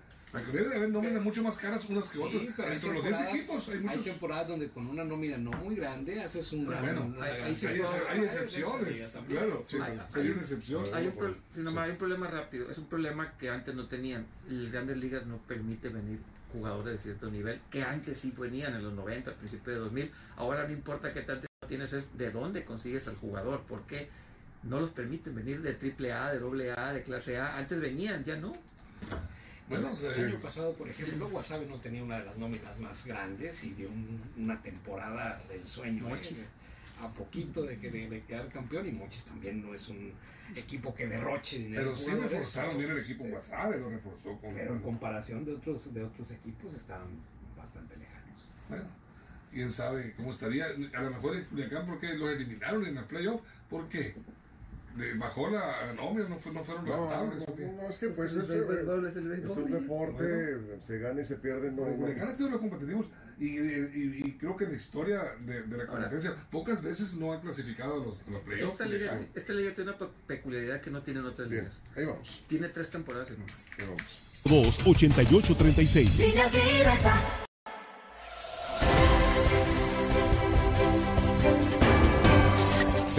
Debe 0.54 0.70
de 0.70 0.76
haber 0.78 0.90
nóminas 0.90 1.22
mucho 1.22 1.44
más 1.44 1.58
caras 1.58 1.86
unas 1.90 2.08
que 2.08 2.20
otras. 2.20 2.42
Sí, 2.42 2.50
pero 2.56 2.68
hay 2.70 2.76
Entre 2.76 2.94
los 2.94 3.04
10 3.04 3.16
temporadas- 3.18 3.36
equipos 3.36 3.68
hay 3.70 3.76
hay 3.76 3.82
muchos. 3.84 4.06
temporadas 4.06 4.48
donde 4.48 4.70
con 4.70 4.88
una 4.88 5.04
nómina 5.04 5.38
no 5.38 5.52
muy 5.52 5.76
grande 5.76 6.22
haces 6.22 6.52
un 6.54 6.66
gran. 6.68 6.82
Bueno, 6.84 7.16
hay- 7.22 7.32
hay- 7.32 7.42
Hay, 7.42 7.66
hay- 7.66 7.82
hay 8.10 8.24
excepciones, 8.26 9.18
claro. 9.28 9.66
Sí, 9.68 9.78
Hay- 9.82 10.00
Sería 10.08 10.32
una 10.32 10.42
excepción. 10.42 10.86
Hay 10.94 11.08
un, 11.08 11.14
pro- 11.16 11.34
Sí. 11.34 11.40
no, 11.62 11.80
hay 11.82 11.92
un 11.92 11.98
problema 11.98 12.28
rápido, 12.28 12.70
es 12.72 12.78
un 12.78 12.86
problema 12.88 13.34
que 13.38 13.50
antes 13.50 13.76
no 13.76 13.88
tenían. 13.88 14.26
Las 14.50 14.72
grandes 14.72 14.98
ligas 14.98 15.26
no 15.26 15.38
permite 15.40 15.90
venir 15.90 16.20
jugadores 16.54 16.94
de 16.94 17.00
cierto 17.00 17.30
nivel, 17.30 17.60
que 17.70 17.84
antes 17.84 18.18
sí 18.20 18.34
venían 18.38 18.74
en 18.76 18.84
los 18.84 18.94
90, 18.94 19.34
principios 19.36 19.76
de 19.76 19.82
2000. 19.82 20.12
Ahora 20.38 20.66
no 20.66 20.74
importa 20.74 21.14
qué 21.14 21.22
tanto 21.22 21.48
tienes, 21.68 21.92
es 21.94 22.18
de 22.18 22.32
dónde 22.32 22.64
consigues 22.66 23.08
al 23.08 23.16
jugador, 23.18 23.64
porque 23.68 24.10
no 24.64 24.80
los 24.80 24.92
permiten 24.92 25.36
venir 25.36 25.62
de 25.62 25.74
triple 25.74 26.14
A, 26.14 26.32
de 26.32 26.40
doble 26.40 26.72
A, 26.72 26.94
de 26.94 27.04
clase 27.04 27.38
A. 27.38 27.58
Antes 27.58 27.80
venían, 27.82 28.24
ya 28.24 28.36
no. 28.38 28.54
Bueno, 29.72 29.98
el 30.00 30.22
eh, 30.22 30.26
año 30.28 30.40
pasado, 30.40 30.74
por 30.74 30.88
ejemplo, 30.90 31.28
Wasabe 31.28 31.66
no 31.66 31.78
tenía 31.80 32.04
una 32.04 32.20
de 32.20 32.26
las 32.26 32.38
nóminas 32.38 32.78
más 32.80 33.06
grandes 33.06 33.64
y 33.64 33.72
dio 33.72 33.90
un- 33.90 34.22
una 34.38 34.62
temporada 34.62 35.42
del 35.50 35.66
sueño. 35.66 36.06
¿eh? 36.08 36.10
Mochis. 36.10 36.46
A 37.02 37.08
poquito 37.10 37.64
de, 37.64 37.80
que, 37.80 37.90
de, 37.90 38.08
de 38.10 38.22
quedar 38.24 38.48
campeón 38.50 38.88
y 38.88 38.92
Mochis 38.92 39.26
también 39.26 39.62
no 39.66 39.74
es 39.74 39.88
un 39.90 40.12
equipo 40.56 40.94
que 40.94 41.08
derroche 41.08 41.58
dinero. 41.58 41.84
pero 41.86 41.96
sí 41.96 42.12
reforzaron 42.12 42.78
bien 42.78 42.92
el 42.92 43.00
equipo 43.00 43.24
Guasave, 43.24 43.80
lo 43.80 43.90
reforzó 43.90 44.38
con. 44.40 44.54
Pero 44.54 44.74
en 44.76 44.82
comparación 44.82 45.44
de 45.46 45.54
otros, 45.54 45.92
de 45.94 46.04
otros 46.04 46.30
equipos 46.32 46.74
estaban 46.76 47.08
bastante 47.58 47.96
lejanos. 47.98 48.42
Bueno, 48.70 48.84
quién 49.52 49.72
sabe 49.72 50.14
cómo 50.16 50.32
estaría. 50.32 50.66
A 50.66 51.02
lo 51.02 51.10
mejor 51.12 51.38
en 51.38 51.46
Culiacán, 51.46 51.86
porque 51.88 52.14
los 52.14 52.30
eliminaron 52.30 52.86
en 52.86 52.98
el 52.98 53.06
playoff. 53.06 53.42
¿Por 53.70 53.88
qué? 53.90 54.14
De- 54.96 55.14
bajó 55.16 55.50
la 55.50 55.94
nómina, 55.96 56.28
no, 56.30 56.38
fue- 56.38 56.52
no 56.54 56.62
fueron 56.64 56.86
No, 56.86 57.10
rentables. 57.10 57.48
no, 57.48 57.82
no, 57.84 57.90
es 57.90 57.98
que 57.98 58.08
pues 58.10 58.34
El 58.34 58.42
es, 58.42 58.50
es 58.50 58.56
el 58.56 58.64
béisbol. 58.66 59.52
es 59.52 59.58
un 59.58 59.72
deporte, 59.72 60.58
se 60.86 61.00
gana 61.00 61.22
y 61.22 61.26
se 61.26 61.36
pierde. 61.36 61.72
No. 61.72 61.84
Culiacán 61.84 62.30
ha 62.30 62.36
sido 62.36 62.50
los 62.50 62.60
competitivos 62.60 63.08
y, 63.40 63.58
y- 63.60 64.22
y 64.26 64.38
creo 64.38 64.56
que 64.56 64.66
en 64.66 64.72
la 64.72 64.78
historia 64.78 65.22
de, 65.40 65.64
de 65.64 65.78
la 65.78 65.88
competencia 65.88 66.36
pocas 66.52 66.82
veces 66.82 67.14
no 67.16 67.34
ha 67.34 67.42
clasificado 67.42 67.94
a 68.02 68.06
los, 68.06 68.28
los 68.28 68.42
playoffs. 68.44 68.74
Esta 68.74 68.86
liga, 68.86 69.20
esta 69.34 69.54
liga 69.54 69.74
tiene 69.74 69.90
una 69.92 70.00
pe- 70.00 70.14
peculiaridad 70.28 70.82
que 70.82 70.92
no 70.92 71.02
tienen 71.02 71.26
otras 71.26 71.50
Bien, 71.50 71.64
ligas. 71.66 71.78
ahí 71.96 72.06
vamos. 72.06 72.44
Tiene 72.48 72.70
tres 72.70 72.90
temporadas 72.90 73.30
en 73.32 73.42
ahí 73.42 73.86
vamos. 73.86 74.02
2 74.46 74.82
88 74.88 75.56
36 75.58 76.10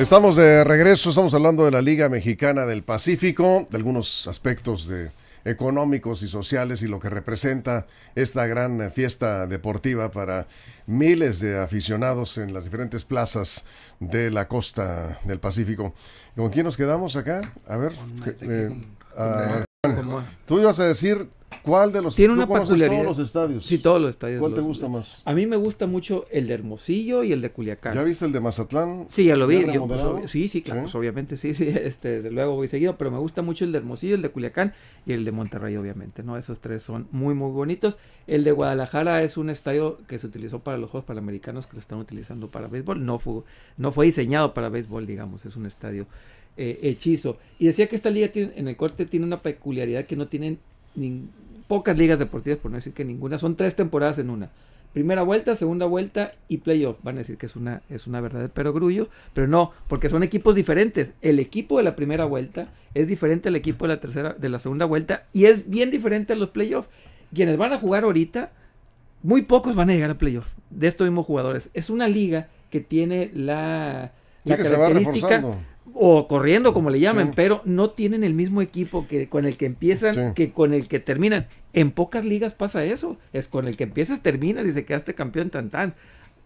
Estamos 0.03 0.35
de 0.35 0.65
regreso, 0.65 1.11
estamos 1.11 1.33
hablando 1.33 1.65
de 1.65 1.71
la 1.71 1.81
Liga 1.81 2.09
Mexicana 2.09 2.67
del 2.67 2.83
Pacífico, 2.83 3.69
de 3.71 3.77
algunos 3.77 4.27
aspectos 4.27 4.89
de 4.89 5.13
económicos 5.45 6.25
y 6.25 6.29
sociales 6.29 6.83
y 6.83 6.89
lo 6.89 6.99
que 6.99 7.09
representa 7.09 7.87
esta 8.17 8.49
gran 8.49 8.91
fiesta 8.91 9.47
deportiva 9.47 10.11
para 10.11 10.49
miles 10.87 11.39
de 11.39 11.57
aficionados 11.61 12.37
en 12.37 12.53
las 12.53 12.65
diferentes 12.65 13.05
plazas 13.05 13.65
de 14.01 14.33
la 14.33 14.49
costa 14.49 15.21
del 15.23 15.39
Pacífico. 15.39 15.95
¿Con 16.35 16.51
quién 16.51 16.67
nos 16.67 16.77
quedamos 16.77 17.15
acá? 17.15 17.41
A 17.69 17.77
ver, 17.77 17.93
eh, 18.41 18.75
ah, 19.17 19.65
tú 20.47 20.59
ibas 20.59 20.81
a 20.81 20.85
decir 20.85 21.29
cuál 21.63 21.93
de 21.93 22.03
los 22.03 22.17
Tiene 22.17 22.35
una 22.35 22.47
peculiaridad. 22.47 23.03
todos 23.03 23.19
los 23.19 23.27
estadios. 23.27 23.65
Sí, 23.65 23.79
todos 23.79 24.01
los 24.01 24.11
estadios. 24.11 24.41
¿Cuál 24.41 24.55
te 24.55 24.61
gusta 24.61 24.89
más? 24.89 25.23
A 25.25 25.33
mí 25.33 25.47
me 25.47 25.57
gusta 25.57 25.87
mucho 25.87 26.27
el 26.31 26.47
de 26.49 26.55
Hermosillo 26.55 27.23
y 27.23 27.33
el 27.33 27.41
de 27.41 27.51
Culiacán. 27.51 27.95
¿Ya 27.95 28.03
viste 28.03 28.25
el 28.25 28.33
de 28.33 28.41
Mazatlán? 28.41 29.07
Sí, 29.09 29.25
ya 29.25 29.37
lo 29.37 29.47
vi. 29.47 29.65
¿Ya 29.67 29.73
yo, 29.73 29.87
pues, 29.87 30.31
sí, 30.31 30.49
sí, 30.49 30.63
claro, 30.63 30.81
¿Sí? 30.81 30.85
pues, 30.85 30.95
obviamente, 30.95 31.37
sí, 31.37 31.55
sí, 31.55 31.67
este, 31.69 32.09
desde 32.17 32.31
luego 32.31 32.55
voy 32.55 32.69
seguido, 32.69 32.97
pero 32.97 33.11
me 33.11 33.19
gusta 33.19 33.43
mucho 33.43 33.65
el 33.65 33.73
de 33.73 33.79
Hermosillo, 33.79 34.15
el 34.15 34.23
de 34.23 34.31
Culiacán 34.31 34.75
y 35.07 35.13
el 35.13 35.25
de 35.25 35.33
Monterrey, 35.33 35.77
obviamente, 35.77 36.23
¿no? 36.23 36.37
Esos 36.37 36.61
tres 36.61 36.83
son 36.83 37.09
muy, 37.11 37.35
muy 37.35 37.51
bonitos. 37.51 37.97
El 38.27 38.45
de 38.45 38.53
Guadalajara 38.53 39.23
es 39.23 39.37
un 39.37 39.51
estadio 39.51 39.99
que 40.07 40.19
se 40.19 40.27
utilizó 40.27 40.61
para 40.61 40.79
los 40.79 40.91
Juegos 40.91 41.07
Panamericanos, 41.07 41.67
que 41.67 41.75
lo 41.75 41.81
están 41.81 41.99
utilizando 41.99 42.49
para 42.49 42.69
béisbol. 42.69 43.05
No 43.05 43.19
fue, 43.19 43.43
no 43.77 43.93
fue 43.93 44.07
diseñado 44.07 44.55
para 44.55 44.69
béisbol, 44.69 45.07
digamos, 45.07 45.45
es 45.45 45.57
un 45.57 45.67
estadio 45.67 46.07
eh, 46.57 46.79
hechizo. 46.83 47.39
Y 47.59 47.67
decía 47.67 47.89
que 47.89 47.97
esta 47.97 48.11
liga 48.11 48.29
tiene, 48.29 48.53
en 48.57 48.69
el 48.69 48.77
corte 48.77 49.07
tiene 49.07 49.25
una 49.25 49.41
peculiaridad 49.41 50.05
que 50.05 50.17
no 50.17 50.29
tienen 50.29 50.59
nin- 50.97 51.29
pocas 51.69 51.97
ligas 51.97 52.19
deportivas, 52.19 52.59
por 52.59 52.71
no 52.71 52.77
decir 52.77 52.93
que 52.93 53.05
ninguna. 53.05 53.39
Son 53.39 53.57
tres 53.57 53.75
temporadas 53.77 54.19
en 54.19 54.31
una. 54.31 54.51
Primera 54.93 55.23
vuelta, 55.23 55.57
segunda 55.57 55.87
vuelta 55.87 56.33
y 56.49 56.59
playoff. 56.59 56.99
Van 57.03 57.15
a 57.15 57.19
decir 57.21 57.39
que 57.39 57.47
es 57.47 57.57
una, 57.57 57.81
es 57.89 58.07
una 58.07 58.21
verdad 58.21 58.41
de 58.41 58.51
perogrullo, 58.51 59.09
pero 59.33 59.47
no, 59.47 59.71
porque 59.89 60.11
son 60.11 60.23
equipos 60.23 60.55
diferentes. 60.55 61.13
El 61.23 61.39
equipo 61.39 61.79
de 61.79 61.85
la 61.85 61.97
primera 61.97 62.27
vuelta 62.27 62.69
es 62.93 63.09
diferente 63.09 63.49
al 63.49 63.57
equipo 63.57 63.87
de 63.87 63.95
la 63.95 64.01
tercera, 64.01 64.35
de 64.39 64.49
la 64.51 64.59
segunda 64.59 64.85
vuelta, 64.85 65.25
y 65.33 65.47
es 65.47 65.69
bien 65.71 65.91
diferente 65.91 66.35
a 66.35 66.37
los 66.37 66.51
playoffs. 66.51 66.91
Quienes 67.35 67.57
van 67.57 67.73
a 67.73 67.79
jugar 67.79 68.05
ahorita, 68.05 68.51
muy 69.23 69.41
pocos 69.43 69.75
van 69.75 69.89
a 69.89 69.95
llegar 69.95 70.11
a 70.11 70.19
playoff 70.19 70.47
de 70.69 70.89
estos 70.89 71.07
mismos 71.07 71.25
jugadores. 71.25 71.71
Es 71.73 71.89
una 71.89 72.07
liga 72.07 72.49
que 72.69 72.81
tiene 72.81 73.31
la, 73.33 74.13
Sí, 74.45 74.51
la 74.51 74.57
que 74.59 74.65
se 74.67 74.77
va 74.77 74.89
característica 74.89 75.29
reforzando. 75.29 75.72
O 75.95 76.29
corriendo 76.29 76.73
como 76.73 76.91
le 76.91 77.01
llaman, 77.01 77.29
Sí. 77.29 77.33
pero 77.37 77.61
no 77.65 77.91
tienen 77.91 78.25
el 78.25 78.35
mismo 78.35 78.63
equipo 78.63 79.07
que 79.09 79.29
con 79.29 79.45
el 79.47 79.57
que 79.57 79.67
empiezan 79.67 80.15
Sí. 80.15 80.21
que 80.35 80.53
con 80.53 80.75
el 80.75 80.89
que 80.89 81.01
terminan. 81.01 81.47
En 81.73 81.91
pocas 81.91 82.25
ligas 82.25 82.55
pasa 82.55 82.85
eso, 82.85 83.19
es 83.33 83.49
con 83.49 83.67
el 83.69 83.77
que 83.77 83.85
empiezas 83.85 84.23
terminas 84.23 84.67
y 84.67 84.73
se 84.73 84.85
quedaste 84.85 85.15
campeón 85.15 85.51
tan 85.51 85.71
tan. 85.71 85.95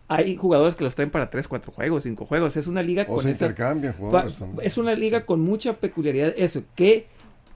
Hay 0.09 0.37
jugadores 0.37 0.75
que 0.77 0.85
los 0.85 0.95
traen 0.95 1.11
para 1.11 1.31
3, 1.31 1.49
4 1.49 1.73
juegos, 1.73 2.05
5 2.05 2.27
juegos. 2.27 2.57
Es 2.57 2.67
una 2.69 2.83
liga 2.83 3.05
O 3.09 3.15
con 3.15 3.23
se 3.25 3.33
esa- 3.33 3.47
intercambian 3.47 3.93
pa- 3.93 3.99
jugadores 3.99 4.43
es 4.63 4.79
una 4.79 4.95
liga 4.95 5.27
con 5.27 5.41
mucha 5.41 5.75
peculiaridad 5.75 6.33
eso, 6.37 6.63
que 6.77 7.07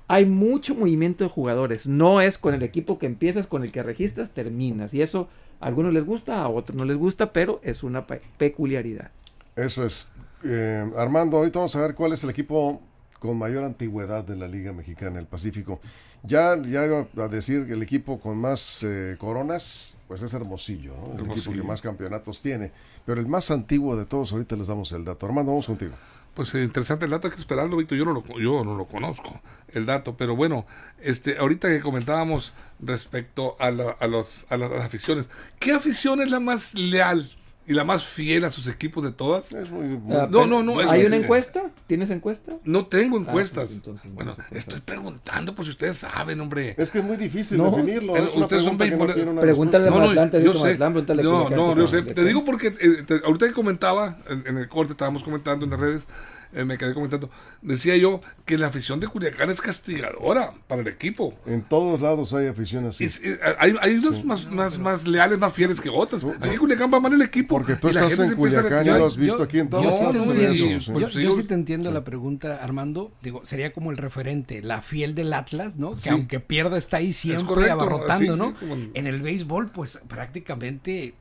hay 0.09 0.27
mucho 0.27 0.75
movimiento 0.75 1.23
de 1.25 1.31
jugadores. 1.31 1.87
No 1.87 2.21
es 2.21 2.37
con 2.38 2.53
el 2.55 2.62
equipo 2.64 2.99
que 2.99 3.07
empiezas, 3.07 3.47
con 3.47 3.62
el 3.62 3.71
que 3.71 3.83
registras, 3.85 4.31
terminas. 4.31 4.93
Y 4.93 5.01
eso 5.03 5.29
a 5.61 5.66
algunos 5.66 5.93
les 5.93 6.05
gusta, 6.05 6.43
a 6.43 6.49
otros 6.49 6.77
no 6.77 6.85
les 6.85 6.97
gusta, 6.97 7.33
pero 7.33 7.61
es 7.62 7.85
una 7.85 8.07
pe- 8.09 8.21
peculiaridad. 8.37 9.12
Eso 9.55 9.85
es. 9.85 10.11
Eh, 10.44 10.90
Armando, 10.96 11.37
ahorita 11.38 11.59
vamos 11.59 11.76
a 11.76 11.81
ver 11.83 11.94
cuál 11.94 12.12
es 12.12 12.24
el 12.24 12.31
equipo 12.31 12.81
con 13.18 13.37
mayor 13.38 13.64
antigüedad 13.64 14.24
de 14.24 14.37
la 14.37 14.48
Liga 14.48 14.72
Mexicana 14.72 15.16
del 15.16 15.26
Pacífico. 15.26 15.81
Ya, 16.22 16.57
ya 16.62 16.85
iba 16.87 17.07
a 17.18 17.29
decir 17.29 17.66
que 17.66 17.72
el 17.74 17.83
equipo 17.83 18.18
con 18.20 18.38
más 18.38 18.83
eh, 18.83 19.16
coronas, 19.18 19.98
pues 20.09 20.22
es 20.22 20.33
Hermosillo, 20.35 20.94
¿no? 20.94 21.18
el 21.18 21.31
equipo 21.31 21.53
que 21.53 21.62
más 21.62 21.81
campeonatos 21.83 22.40
tiene. 22.42 22.72
Pero 23.07 23.20
el 23.20 23.26
más 23.26 23.50
antiguo 23.50 23.96
de 23.96 24.05
todos, 24.07 24.33
ahorita 24.33 24.57
les 24.57 24.66
damos 24.66 24.92
el 24.92 25.05
dato. 25.05 25.26
Armando, 25.26 25.53
vamos 25.53 25.66
contigo. 25.66 25.92
Pues 26.35 26.55
eh, 26.55 26.62
interesante 26.62 27.05
el 27.07 27.11
dato, 27.11 27.26
hay 27.29 27.35
que 27.35 27.40
esperarlo, 27.40 27.76
Víctor. 27.76 27.98
Yo 27.98 28.05
no 28.05 28.12
lo, 28.12 28.22
yo 28.38 28.64
no 28.64 28.76
lo 28.76 28.87
conozco, 28.87 29.40
el 29.72 29.85
dato. 29.85 30.16
Pero 30.16 30.37
bueno, 30.37 30.64
este, 31.03 31.37
ahorita 31.38 31.68
que 31.68 31.81
comentábamos 31.81 32.55
respecto 32.81 33.57
a, 33.59 33.70
la- 33.70 33.96
a 33.98 34.07
los, 34.07 34.46
a 34.50 34.57
las 34.57 34.70
aficiones, 34.72 35.29
¿qué 35.59 35.72
afición 35.72 36.20
es 36.22 36.31
la 36.31 36.40
más 36.40 36.74
leal 36.74 37.31
y 37.70 37.74
la 37.74 37.85
más 37.85 38.04
fiel 38.04 38.44
a 38.44 38.50
sus 38.50 38.66
equipos 38.66 39.04
de 39.04 39.12
todas? 39.12 39.52
Es 39.52 39.70
muy, 39.70 39.85
muy- 39.87 40.16
Ah, 40.16 40.26
No, 40.28 40.44
no, 40.44 40.62
no, 40.62 40.80
es 40.80 40.90
¿Hay 40.90 41.04
una 41.04 41.14
encuesta? 41.16 41.70
¿Tienes 41.87 42.11
encuesta? 42.11 42.52
No 42.64 42.87
tengo 42.87 43.16
pues, 43.18 43.28
encuestas. 43.28 43.72
entonces, 43.72 44.12
bueno, 44.12 44.33
no 44.37 44.37
puede 44.44 44.59
estoy 44.59 44.80
preguntando 44.80 45.54
por 45.54 45.64
si 45.64 45.70
ustedes 45.70 45.98
saben, 45.98 46.40
hombre. 46.40 46.74
es 46.76 46.90
que 46.90 46.98
es 46.98 47.04
muy 47.04 47.16
difícil 47.16 47.59
No, 47.59 47.70
definirlo. 47.70 48.16
Es 48.16 48.35
una 48.35 48.46
ustedes 48.46 48.64
son 48.64 48.76
no 48.76 49.40
Pregúntale 49.40 49.87
a 49.87 49.90
Mazatlán, 49.92 50.30
te 50.30 50.42
yo 50.42 50.52
sé. 50.54 50.76
No, 51.22 51.48
no, 51.48 51.76
yo 51.76 51.87
sé. 51.87 52.02
Te 52.02 52.24
digo 52.24 52.44
porque 52.44 52.74
eh, 52.80 53.04
te- 53.06 53.20
ahorita 53.24 53.46
que 53.46 53.52
comentaba, 53.52 54.18
en, 54.28 54.44
en 54.46 54.59
el 54.59 54.68
corte 54.68 54.92
estábamos 54.92 55.22
comentando 55.22 55.64
en 55.64 55.70
las 55.70 55.78
redes, 55.80 56.09
eh, 56.53 56.65
me 56.65 56.77
quedé 56.79 56.95
comentando, 56.95 57.31
decía 57.63 57.97
yo 57.97 58.21
que 58.45 58.59
la 58.59 58.67
afición 58.69 59.01
de 59.01 59.07
Culiacán 59.09 59.51
es 59.51 59.61
castigadora 59.61 60.53
para 60.67 60.83
el 60.83 60.89
equipo. 60.89 61.35
En 61.47 61.63
todos 61.63 62.01
lados 62.01 62.33
hay 62.35 62.47
afición 62.49 62.87
así. 62.87 63.05
Es- 63.05 63.21
eh, 63.23 63.39
hay 63.59 63.75
hay 63.81 63.95
unos 63.97 64.25
más, 64.25 64.47
más, 64.51 64.79
más 64.79 65.07
leales, 65.07 65.39
más 65.39 65.53
fieles 65.53 65.81
que 65.81 65.89
otras. 65.89 66.25
Aquí 66.25 66.51
en 66.55 66.59
Culiacán 66.59 66.91
va 66.93 67.01
mal 67.01 67.13
el 67.13 67.23
equipo. 67.23 67.57
Porque 67.57 67.77
tú 67.77 67.89
estás 67.89 68.19
en 68.19 68.35
Culiacán 68.35 68.87
y 68.87 68.91
lo 68.91 69.07
has 69.07 69.17
visto 69.17 69.39
Yo- 69.39 69.45
aquí 69.45 69.59
en 69.59 69.71
todos 69.71 69.85
yo 69.85 69.91
sí 69.91 70.03
lados. 70.03 70.27
pues 70.27 71.01
Yo, 71.01 71.11
sí, 71.11 71.23
yo 71.23 71.31
yo- 71.31 71.37
sí 71.37 71.43
te 71.45 71.55
entiendo 71.55 71.91
la 71.91 72.05
pregunta, 72.05 72.57
Armando. 72.63 73.13
Digo, 73.23 73.45
sería 73.45 73.73
como 73.73 73.91
el 73.91 73.97
referente, 73.97 74.63
la 74.63 74.83
fiel 74.83 75.15
del 75.15 75.33
Atlas, 75.33 75.77
¿no? 75.77 75.91
Que 75.91 75.97
Sí. 75.97 76.09
aunque 76.11 76.41
pierda 76.41 76.79
está 76.79 76.99
ahí 76.99 77.13
siempre 77.13 77.47
correcto, 77.47 77.73
abarrotando, 77.73 78.33
sí, 78.35 78.39
¿no? 78.39 78.49
sí, 78.51 78.55
como 78.61 78.75
en- 78.75 78.91
En 78.95 79.07
el 79.07 79.23
béisbol, 79.23 79.71
pues 79.71 80.01
prácticamente 80.09 81.15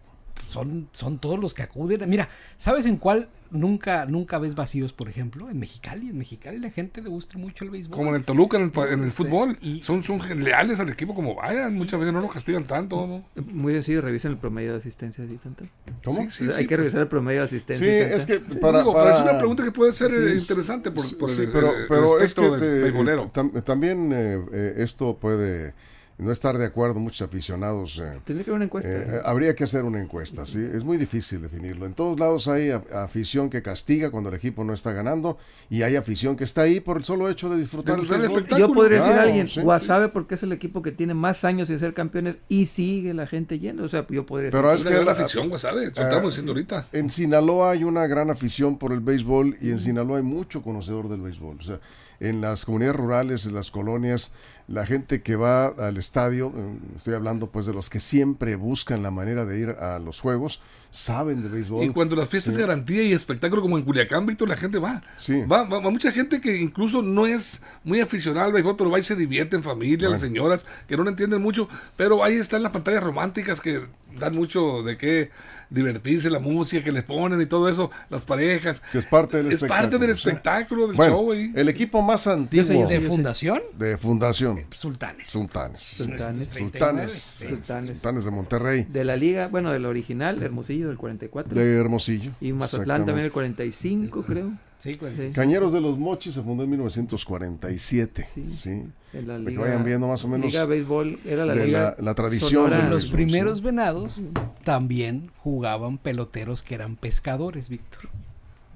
son, 0.50 0.90
son 0.92 1.20
todos 1.20 1.40
los 1.40 1.54
que 1.54 1.62
acuden. 1.64 2.10
Mira, 2.10 2.28
¿sabes 2.58 2.86
en 2.86 2.98
cuál 2.98 3.30
nunca, 3.52 4.06
nunca 4.06 4.38
ves 4.40 4.56
vacíos, 4.56 4.94
por 4.94 5.10
ejemplo? 5.10 5.50
En 5.50 5.60
Mexicali. 5.60 6.10
En 6.10 6.18
Mexicali 6.18 6.58
la 6.60 6.70
gente 6.70 7.02
le 7.02 7.10
gusta 7.10 7.38
mucho 7.38 7.64
el 7.66 7.70
béisbol. 7.72 7.98
Como 7.98 8.10
en 8.10 8.16
el 8.18 8.24
Toluca, 8.24 8.58
en 8.58 8.64
el, 8.64 8.72
en 8.88 9.00
el 9.02 9.08
Este, 9.08 9.12
fútbol. 9.12 9.58
y- 9.62 9.82
Son, 9.82 10.04
son 10.04 10.20
leales 10.44 10.80
al 10.80 10.90
equipo 10.90 11.14
como 11.16 11.36
vayan. 11.36 11.74
Muchas 11.76 12.00
veces 12.00 12.14
no 12.14 12.22
lo 12.22 12.28
castigan 12.28 12.64
tanto. 12.66 13.24
¿no? 13.36 13.44
Muy 13.54 13.74
sencillo, 13.74 14.02
revisen 14.02 14.32
el 14.32 14.38
promedio 14.38 14.72
de 14.74 14.80
asistencia. 14.80 15.26
¿sí, 15.28 15.40
tanto? 15.44 15.66
¿Cómo? 16.04 16.24
Sí, 16.24 16.28
sí, 16.32 16.44
Hay 16.46 16.52
sí, 16.52 16.68
que 16.68 16.68
pues. 16.76 16.80
revisar 16.80 17.02
el 17.02 17.08
promedio 17.08 17.42
de 17.42 17.48
Sí, 17.48 17.56
asistencia. 17.56 17.88
y 17.88 18.14
es 18.14 18.26
que 18.26 18.40
para, 18.40 18.80
Digo, 18.80 18.94
pero 18.94 19.10
es 19.16 19.22
una 19.22 19.38
pregunta 19.38 19.64
que 19.64 19.72
puede 19.72 19.94
ser 19.94 20.12
eh, 20.12 20.32
Sí, 20.34 20.38
interesante 20.40 20.92
por, 20.92 21.18
por 21.18 21.30
Sí, 21.32 21.44
el, 21.44 21.52
pero, 21.52 21.76
el- 21.76 21.82
el 21.84 21.88
pero 21.88 22.20
es 22.20 22.34
que 22.34 22.42
tam- 22.42 23.64
también 23.64 24.12
eh, 24.14 24.40
eh, 24.52 24.74
esto 24.78 25.18
puede 25.18 25.74
no 26.20 26.32
estar 26.32 26.58
de 26.58 26.66
acuerdo 26.66 27.00
muchos 27.00 27.22
aficionados. 27.22 27.98
eh, 28.00 28.20
Tendría 28.26 28.44
que 28.46 28.52
haber 28.52 28.58
una 28.58 28.66
encuesta. 28.66 28.90
eh, 28.92 29.06
eh, 29.10 29.22
habría 29.24 29.56
que 29.56 29.64
hacer 29.64 29.86
una 29.86 30.02
encuesta, 30.02 30.46
¿sí? 30.46 30.60
Es 30.74 30.84
muy 30.84 30.98
difícil 30.98 31.42
definirlo. 31.42 31.86
En 31.86 31.94
todos 31.94 32.20
lados 32.20 32.48
hay 32.50 32.72
a- 32.72 32.84
afición 33.04 33.50
que 33.50 33.62
castiga 33.62 34.12
cuando 34.12 34.30
el 34.30 34.36
equipo 34.36 34.64
no 34.64 34.74
está 34.74 34.92
ganando 34.92 35.38
y 35.70 35.82
hay 35.84 35.96
afición 35.96 36.36
que 36.36 36.44
está 36.44 36.62
ahí 36.64 36.80
por 36.82 36.98
el 36.98 37.04
solo 37.06 37.30
hecho 37.30 37.50
de 37.50 37.58
disfrutar 37.58 37.96
De 38.02 38.16
el 38.16 38.24
espectáculo. 38.24 38.58
Yo 38.68 38.74
podría 38.74 38.98
decir 39.00 39.14
a 39.14 39.22
alguien, 39.24 39.48
sí. 39.48 39.62
Guasave 39.62 40.10
porque 40.10 40.36
es 40.36 40.44
el 40.44 40.52
equipo 40.52 40.82
que 40.82 40.92
tiene 40.92 41.14
más 41.14 41.46
años 41.46 41.70
sin 41.70 41.80
ser 41.80 41.94
campeones 41.94 42.36
y 42.50 42.66
sigue 42.66 43.14
la 43.14 43.26
gente 43.26 43.58
yendo. 43.60 43.84
O 43.84 43.88
sea, 43.88 44.06
yo 44.10 44.26
podría 44.26 44.52
Pero 44.52 44.72
decir. 44.72 44.92
es 44.92 44.98
que 45.00 45.06
la- 45.06 45.12
afición, 45.14 45.58
¿sabes? 45.58 45.96
Lo 45.96 46.02
ah, 46.04 46.06
estamos 46.10 46.32
diciendo 46.32 46.52
ahorita. 46.52 46.88
En 46.92 47.10
Sinaloa 47.10 47.72
hay 47.72 47.84
una 47.86 48.06
gran 48.08 48.30
afición 48.30 48.78
por 48.78 48.92
el 48.92 49.00
béisbol 49.00 49.58
y 49.62 49.70
en 49.72 49.80
Sinaloa 49.80 50.18
hay 50.18 50.24
mucho 50.24 50.62
conocedor 50.62 51.08
del 51.08 51.22
béisbol. 51.22 51.58
O 51.60 51.64
sea, 51.64 51.80
en 52.20 52.42
las 52.42 52.66
comunidades 52.66 52.98
rurales, 52.98 53.46
en 53.46 53.54
las 53.54 53.72
colonias, 53.72 54.34
la 54.70 54.86
gente 54.86 55.22
que 55.24 55.36
va 55.36 55.66
al 55.66 55.98
estadio, 55.98 56.54
eh, 56.56 56.78
estoy 56.96 57.16
hablando 57.16 57.48
pues 57.50 57.66
de 57.66 57.74
los 57.74 57.90
que 57.90 58.00
siempre 58.00 58.56
buscan 58.56 59.02
la 59.02 59.10
manera 59.12 59.44
de 59.44 59.60
ir 59.60 59.70
a 59.70 59.98
los 60.00 60.20
juegos, 60.20 60.62
saben 60.92 61.42
de 61.42 61.50
béisbol. 61.50 61.86
Y 61.86 61.90
cuando 61.90 62.16
las 62.16 62.30
fiestas 62.30 62.54
Sí. 62.54 62.60
de 62.62 62.68
garantía 62.68 63.02
y 63.04 63.14
espectáculo 63.14 63.62
como 63.62 63.78
en 63.78 63.84
Culiacán, 63.84 64.26
Víctor, 64.26 64.48
la 64.50 64.58
gente 64.58 64.78
va. 64.80 65.02
Sí. 65.18 65.42
Va, 65.42 65.64
va, 65.64 65.80
va 65.80 65.90
mucha 65.90 66.12
gente 66.12 66.40
que 66.40 66.58
incluso 66.58 67.02
no 67.02 67.26
es 67.28 67.62
muy 67.84 68.00
aficionada 68.00 68.46
al 68.46 68.54
béisbol, 68.54 68.76
pero 68.78 68.90
va 68.92 69.00
y 69.00 69.04
se 69.04 69.16
divierte 69.16 69.56
en 69.56 69.64
familia, 69.64 70.08
las 70.10 70.22
señoras 70.22 70.64
que 70.88 70.96
no 70.98 71.04
lo 71.04 71.10
entienden 71.10 71.42
mucho, 71.42 71.68
pero 71.98 72.24
ahí 72.24 72.36
están 72.36 72.62
las 72.64 72.72
pantallas 72.72 73.04
románticas 73.04 73.62
que 73.62 73.82
dan 74.18 74.36
mucho 74.36 74.82
de 74.84 74.98
qué 74.98 75.30
divertirse, 75.70 76.30
la 76.32 76.40
música 76.40 76.84
que 76.84 76.92
les 76.92 77.04
ponen 77.04 77.40
y 77.42 77.46
todo 77.46 77.70
eso, 77.70 77.92
las 78.10 78.26
parejas. 78.26 78.82
Que 78.92 78.98
es 79.00 79.06
parte 79.06 79.38
del 79.38 79.48
Es 79.48 79.56
espectáculo. 79.56 79.82
parte 79.84 79.98
del 80.00 80.10
espectáculo, 80.16 80.88
del 80.88 80.96
Bueno, 80.96 81.14
show 81.14 81.32
ahí. 81.32 81.52
el 81.56 81.70
equipo 81.70 82.02
más 82.02 82.26
antiguo 82.28 82.88
de 82.88 83.02
fundación, 83.02 83.62
de 83.78 83.98
fundación, 83.98 84.66
Sultanes. 84.72 85.30
Sultanes. 85.30 85.82
Sultanes. 85.84 86.48
Sultanes. 86.50 87.12
Sí. 87.14 87.48
Sultanes. 87.48 87.90
Sultanes 87.92 88.26
de 88.26 88.32
Monterrey, 88.32 88.88
De 88.90 89.04
la 89.04 89.16
liga, 89.16 89.48
bueno, 89.48 89.72
del 89.72 89.86
original, 89.86 90.42
Hermosillo 90.42 90.88
del 90.88 90.98
44. 90.98 91.54
de 91.54 91.78
Hermosillo. 91.80 92.32
y 92.42 92.52
Mazatlán 92.54 93.06
también 93.06 93.20
el 93.20 93.26
Exactamente. 93.28 93.58
45, 93.62 94.24
creo. 94.24 94.52
Sí, 94.80 94.94
pues. 94.96 95.14
Sí. 95.18 95.30
Cañeros 95.36 95.74
de 95.74 95.82
los 95.82 95.98
Mochis 95.98 96.34
se 96.34 96.42
fundó 96.42 96.64
en 96.64 96.70
1947. 96.72 98.28
Sí. 98.34 98.54
Sí. 98.54 98.70
En 99.14 99.28
la 99.28 99.34
Para 99.34 99.44
que 99.44 99.50
liga, 99.52 99.62
vayan 99.62 99.84
viendo 99.84 100.08
más 100.08 100.24
o 100.24 100.28
menos 100.28 100.48
Liga 100.52 100.66
Béisbol 100.66 101.20
era 101.26 101.46
la 101.46 101.54
de 101.56 101.66
liga 101.66 101.96
la, 101.98 102.04
la 102.04 102.14
tradición. 102.16 102.70
de 102.70 102.84
Los 102.90 103.08
primeros 103.08 103.58
sí. 103.58 103.64
venados 103.64 104.22
también 104.64 105.32
jugaban 105.40 105.98
peloteros 105.98 106.62
que 106.64 106.76
eran 106.76 106.96
pescadores, 106.96 107.70
Víctor. 107.70 108.04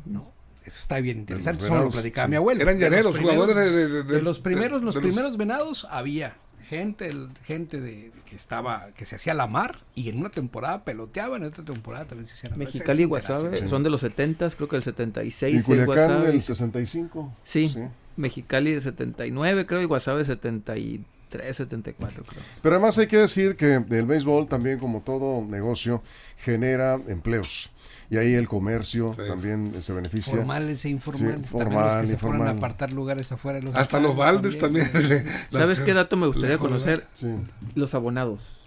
No, 0.05 0.31
eso 0.65 0.79
está 0.79 0.99
bien 0.99 1.19
interesante. 1.19 1.61
los 1.61 1.69
Eso 1.71 1.83
lo 1.83 1.89
platicaba 1.89 2.25
sí. 2.27 2.31
mi 2.31 2.35
abuelo. 2.35 2.61
Eran 2.61 2.79
llaneros, 2.79 3.17
jugadores 3.19 3.55
de, 3.55 3.71
de, 3.71 3.87
de- 3.87 4.03
de 4.03 4.21
los 4.21 4.39
primeros, 4.39 4.81
de- 4.81 4.85
los 4.85 4.95
de 4.95 5.01
primeros 5.01 5.37
venados 5.37 5.87
había 5.89 6.35
gente, 6.63 7.07
el- 7.07 7.29
gente 7.45 7.79
de, 7.81 8.11
que 8.29 8.35
estaba, 8.35 8.87
que 8.95 9.05
se 9.05 9.15
hacía 9.15 9.33
la 9.33 9.47
mar 9.47 9.79
y 9.95 10.09
en 10.09 10.17
una 10.17 10.29
temporada 10.29 10.83
peloteaban, 10.83 11.41
en 11.43 11.49
otra 11.49 11.63
temporada 11.63 12.05
también 12.05 12.25
se 12.27 12.33
hacían 12.33 12.51
la 12.51 12.57
mar. 12.57 12.65
Mexicali 12.67 13.03
y 13.03 13.05
Guasave 13.05 13.39
interesante. 13.45 13.69
son 13.69 13.83
de 13.83 13.89
los 13.89 14.01
70 14.01 14.49
creo 14.51 14.67
que 14.69 14.75
el 14.77 14.83
76 14.83 15.61
Y 15.61 15.63
Culiacán 15.63 15.85
Guasave. 15.95 16.29
el 16.31 16.41
65. 16.41 17.33
Sí. 17.45 17.73
Mexicali 18.15 18.71
del 18.73 18.81
79 18.81 19.65
creo 19.65 19.81
y 19.81 19.85
Guasave 19.85 20.23
73, 20.25 21.55
74 21.57 22.23
creo. 22.23 22.41
Pero 22.61 22.75
además 22.75 22.97
hay 22.97 23.07
que 23.07 23.17
decir 23.17 23.55
que 23.55 23.75
el 23.89 24.05
béisbol 24.05 24.47
también 24.47 24.79
como 24.79 25.01
todo 25.01 25.43
negocio 25.45 26.03
genera 26.37 26.95
empleos. 27.07 27.71
Y 28.13 28.17
ahí 28.17 28.33
el 28.35 28.47
comercio 28.47 29.11
Sí. 29.11 29.21
también 29.27 29.81
se 29.81 29.91
beneficia. 29.91 30.35
Formales 30.35 30.85
e 30.85 30.89
informales. 30.89 31.47
Sí, 31.49 31.57
también 31.57 31.81
los 31.81 31.93
que 31.95 32.07
se 32.07 32.17
ponen 32.17 32.35
informal. 32.41 32.47
a 32.47 32.51
apartar 32.51 32.93
lugares 32.93 33.31
afuera 33.31 33.59
de 33.59 33.65
los 33.65 33.75
Hasta 33.75 33.99
los 33.99 34.15
baldes 34.15 34.59
también. 34.59 34.85
¿Sabes 35.51 35.79
qué 35.79 35.93
dato 35.93 36.15
me 36.15 36.27
gustaría 36.27 36.59
conocer? 36.59 37.07
Sí. 37.13 37.33
Los 37.73 37.95
abonados. 37.95 38.59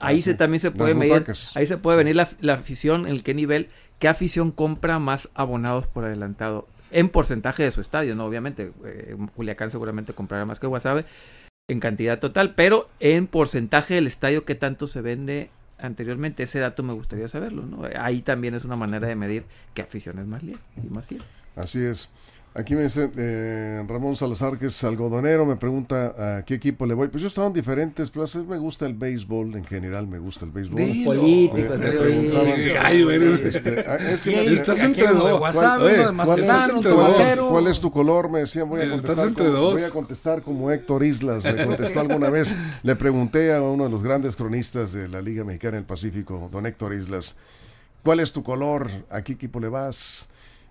Ahí 0.00 0.16
Ah, 0.20 0.22
se 0.22 0.32
sí. 0.32 0.36
también 0.38 0.60
se 0.60 0.70
puede 0.70 0.94
medir, 0.94 1.24
ahí 1.54 1.66
se 1.66 1.76
puede 1.76 1.98
venir 1.98 2.16
la, 2.16 2.28
la 2.40 2.54
afición, 2.54 3.06
en 3.06 3.20
qué 3.20 3.34
nivel, 3.34 3.68
qué 3.98 4.08
afición 4.08 4.50
compra 4.50 4.98
más 4.98 5.28
abonados 5.34 5.86
por 5.86 6.04
adelantado. 6.06 6.66
En 6.90 7.10
porcentaje 7.10 7.62
de 7.62 7.70
su 7.72 7.80
estadio, 7.82 8.14
¿no? 8.16 8.24
Obviamente, 8.24 8.72
eh, 8.86 9.16
Culiacán 9.36 9.70
seguramente 9.70 10.14
comprará 10.14 10.46
más 10.46 10.58
que 10.58 10.66
Guasave 10.66 11.04
en 11.68 11.78
cantidad 11.80 12.18
total, 12.18 12.54
pero 12.54 12.88
en 13.00 13.26
porcentaje 13.26 13.94
del 13.94 14.06
estadio, 14.06 14.44
qué 14.44 14.54
tanto 14.54 14.86
se 14.88 15.00
vende 15.00 15.50
anteriormente. 15.78 16.42
Ese 16.42 16.58
dato 16.60 16.82
me 16.82 16.92
gustaría 16.92 17.28
saberlo, 17.28 17.64
¿no? 17.64 17.88
Ahí 17.98 18.22
también 18.22 18.54
es 18.54 18.64
una 18.64 18.76
manera 18.76 19.06
de 19.06 19.16
medir 19.16 19.44
qué 19.74 19.82
afición 19.82 20.18
es 20.18 20.26
más 20.26 20.40
fiel 20.42 20.58
y 20.82 20.88
más 20.88 21.06
fiel. 21.06 21.22
Así 21.56 21.82
es. 21.82 22.10
Aquí 22.56 22.76
me 22.76 22.82
dice 22.84 23.10
eh, 23.16 23.84
Ramón 23.88 24.14
Salazar, 24.14 24.56
que 24.58 24.66
es 24.66 24.84
algodonero, 24.84 25.44
me 25.44 25.56
pregunta 25.56 26.36
a 26.38 26.44
qué 26.44 26.54
equipo 26.54 26.86
le 26.86 26.94
voy. 26.94 27.08
Pues 27.08 27.20
yo 27.20 27.26
estaba 27.26 27.48
en 27.48 27.52
diferentes 27.52 28.10
plazas. 28.10 28.46
Me 28.46 28.58
gusta 28.58 28.86
el 28.86 28.94
béisbol, 28.94 29.56
en 29.56 29.64
general 29.64 30.06
me 30.06 30.20
gusta 30.20 30.44
el 30.44 30.52
béisbol. 30.52 30.80
Dilo. 30.80 31.14
Me- 31.14 31.76
me 31.76 32.78
Ay, 32.78 33.02
eres- 33.02 33.40
Este, 33.40 33.84
es 34.14 34.22
que 34.22 34.30
Y 34.30 34.34
me- 34.36 34.40
ahí 34.42 34.54
Estás 34.54 34.78
entre 34.78 35.08
dos. 35.08 35.36
Guasave, 35.40 35.78
¿Cuál- 35.78 35.80
uno 35.80 35.84
de 35.86 35.92
eh, 35.94 36.24
¿Cuál 36.24 36.38
es, 36.40 36.46
Mazatlán, 36.46 36.70
un 36.70 36.76
entre 36.76 36.90
dos? 36.92 37.06
tomatero. 37.16 37.48
cuál 37.48 37.66
es 37.66 37.80
tu 37.80 37.90
color? 37.90 38.30
Me 38.30 38.38
decían, 38.38 38.68
voy 38.68 38.80
a 38.80 38.84
Estás 38.84 39.00
contestar, 39.00 39.26
entre 39.28 39.44
como, 39.46 39.56
dos. 39.58 39.72
voy 39.72 39.82
a 39.82 39.90
contestar 39.90 40.42
como 40.42 40.70
Héctor 40.70 41.02
Islas. 41.04 41.42
Me 41.44 41.64
contestó 41.66 41.98
alguna 42.00 42.30
vez. 42.30 42.56
Le 42.84 42.94
pregunté 42.94 43.52
a 43.52 43.62
uno 43.62 43.82
de 43.84 43.90
los 43.90 44.04
grandes 44.04 44.36
cronistas 44.36 44.92
de 44.92 45.08
la 45.08 45.20
Liga 45.20 45.42
Mexicana 45.42 45.74
del 45.76 45.86
Pacífico, 45.86 46.48
don 46.52 46.66
Héctor 46.66 46.94
Islas, 46.94 47.34
¿cuál 48.04 48.20
es 48.20 48.32
tu 48.32 48.44
color? 48.44 48.88
¿A 49.10 49.22
qué 49.22 49.32
equipo 49.32 49.58
le 49.58 49.66
vas? 49.68 50.28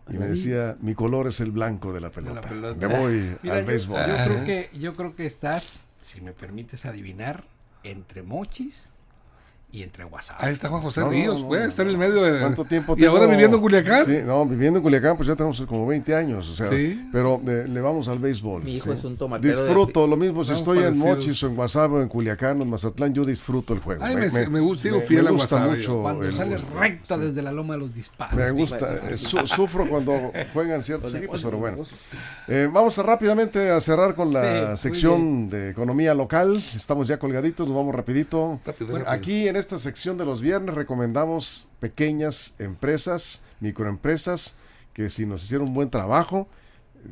Y 0.10 0.18
me 0.18 0.28
decía, 0.28 0.78
mi 0.82 0.96
color 0.96 1.28
es 1.28 1.40
el 1.40 1.52
blanco 1.52 1.94
de 1.94 2.02
la 2.02 2.10
pelota. 2.10 2.42
la 2.42 2.42
pelota. 2.42 2.88
Me 2.88 3.00
voy 3.00 3.36
Mira, 3.44 3.58
al 3.58 3.66
béisbol. 3.66 4.00
Yo, 4.06 4.16
creo 4.26 4.44
que, 4.44 4.70
yo 4.78 4.96
creo 4.96 5.16
que 5.16 5.26
estás, 5.26 5.86
si 6.00 6.22
me 6.22 6.34
permites 6.34 6.86
adivinar, 6.86 7.46
entre 7.84 8.24
Mochis 8.24 8.93
y 9.74 9.82
entre 9.84 10.04
Guasave. 10.04 10.38
Ahí 10.40 10.54
está 10.54 10.70
Juan 10.70 10.82
José 10.84 11.02
No, 11.02 11.10
Ríos, 11.10 11.42
no, 11.42 11.48
pues, 11.48 11.62
no, 11.64 11.68
está 11.68 11.82
en 11.82 11.88
el 11.90 11.98
medio 11.98 12.22
de... 12.22 12.40
¿Cuánto 12.40 12.64
tiempo 12.64 12.96
¿Y 12.96 13.06
ahora 13.06 13.26
viviendo 13.26 13.58
en 13.58 13.64
Culiacán? 13.64 14.06
Sí, 14.06 14.20
no, 14.24 14.46
viviendo 14.46 14.78
en 14.78 14.84
Culiacán, 14.84 15.18
pues 15.18 15.28
ya 15.28 15.36
tenemos 15.36 15.60
como 15.68 15.88
20 15.88 16.16
años, 16.16 16.48
o 16.48 16.54
sea, 16.54 16.70
Sí. 16.70 17.10
pero 17.12 17.42
eh, 17.48 17.66
le 17.68 17.82
vamos 17.82 18.08
al 18.08 18.20
béisbol. 18.20 18.64
Mi 18.64 18.76
hijo 18.76 18.92
sí. 18.92 19.00
es 19.00 19.04
un 19.04 19.18
tomatero 19.18 19.58
de 19.58 19.64
Disfruto, 19.66 20.06
lo 20.08 20.16
mismo 20.16 20.44
si 20.46 20.54
estoy 20.54 20.84
en. 20.84 20.96
Mochis 20.98 21.42
o 21.44 21.48
en 21.48 21.56
Guasave 21.56 21.96
o 21.96 22.02
en 22.04 22.08
Culiacán 22.08 22.60
o 22.60 22.64
en 22.64 22.70
Mazatlán, 22.70 23.14
yo 23.16 23.26
disfruto 23.26 23.74
el 23.74 23.80
juego. 23.80 24.04
Ay, 24.06 24.16
me- 24.16 24.30
me 24.48 24.76
sigo 24.78 25.02
fiel 25.02 25.26
a 25.28 25.32
gusta 25.32 25.56
Guasave, 25.58 25.78
mucho 25.80 26.02
Cuando 26.04 26.24
el- 26.24 26.34
sales 26.34 26.62
recta 26.70 27.16
sí. 27.16 27.22
desde 27.22 27.42
la 27.42 27.52
loma 27.52 27.74
de 27.74 27.80
los 27.80 27.94
disparos. 27.96 28.36
Me 28.36 28.52
gusta, 28.52 29.00
eh, 29.10 29.18
su- 29.18 29.46
sufro 29.48 29.90
cuando 29.90 30.14
juegan 30.54 30.84
ciertos 30.84 31.16
equipos, 31.16 31.42
pero 31.42 31.58
bueno. 31.58 31.84
Eh, 32.48 32.70
vamos 32.72 33.00
a 33.00 33.04
rápidamente 33.04 33.72
a 33.72 33.82
cerrar 33.82 34.14
con 34.14 34.32
la 34.32 34.78
sección 34.78 35.50
de 35.50 35.72
economía 35.72 36.14
local. 36.14 36.64
Estamos 36.76 37.08
ya 37.08 37.18
colgaditos, 37.18 37.68
nos 37.68 37.76
vamos 37.76 37.96
rapidito. 37.96 38.60
Rápido, 38.66 38.92
Bueno, 38.92 39.06
rápido. 39.06 39.20
aquí 39.22 39.48
en 39.48 39.63
esta 39.64 39.78
sección 39.78 40.18
de 40.18 40.26
los 40.26 40.42
viernes 40.42 40.76
recomendamos 40.76 41.70
pequeñas 41.80 42.54
empresas, 42.60 43.44
microempresas, 43.62 44.58
que 44.92 45.10
si 45.10 45.26
nos 45.26 45.46
hicieron 45.46 45.70
un 45.70 45.74
buen 45.74 45.90
trabajo, 45.90 46.50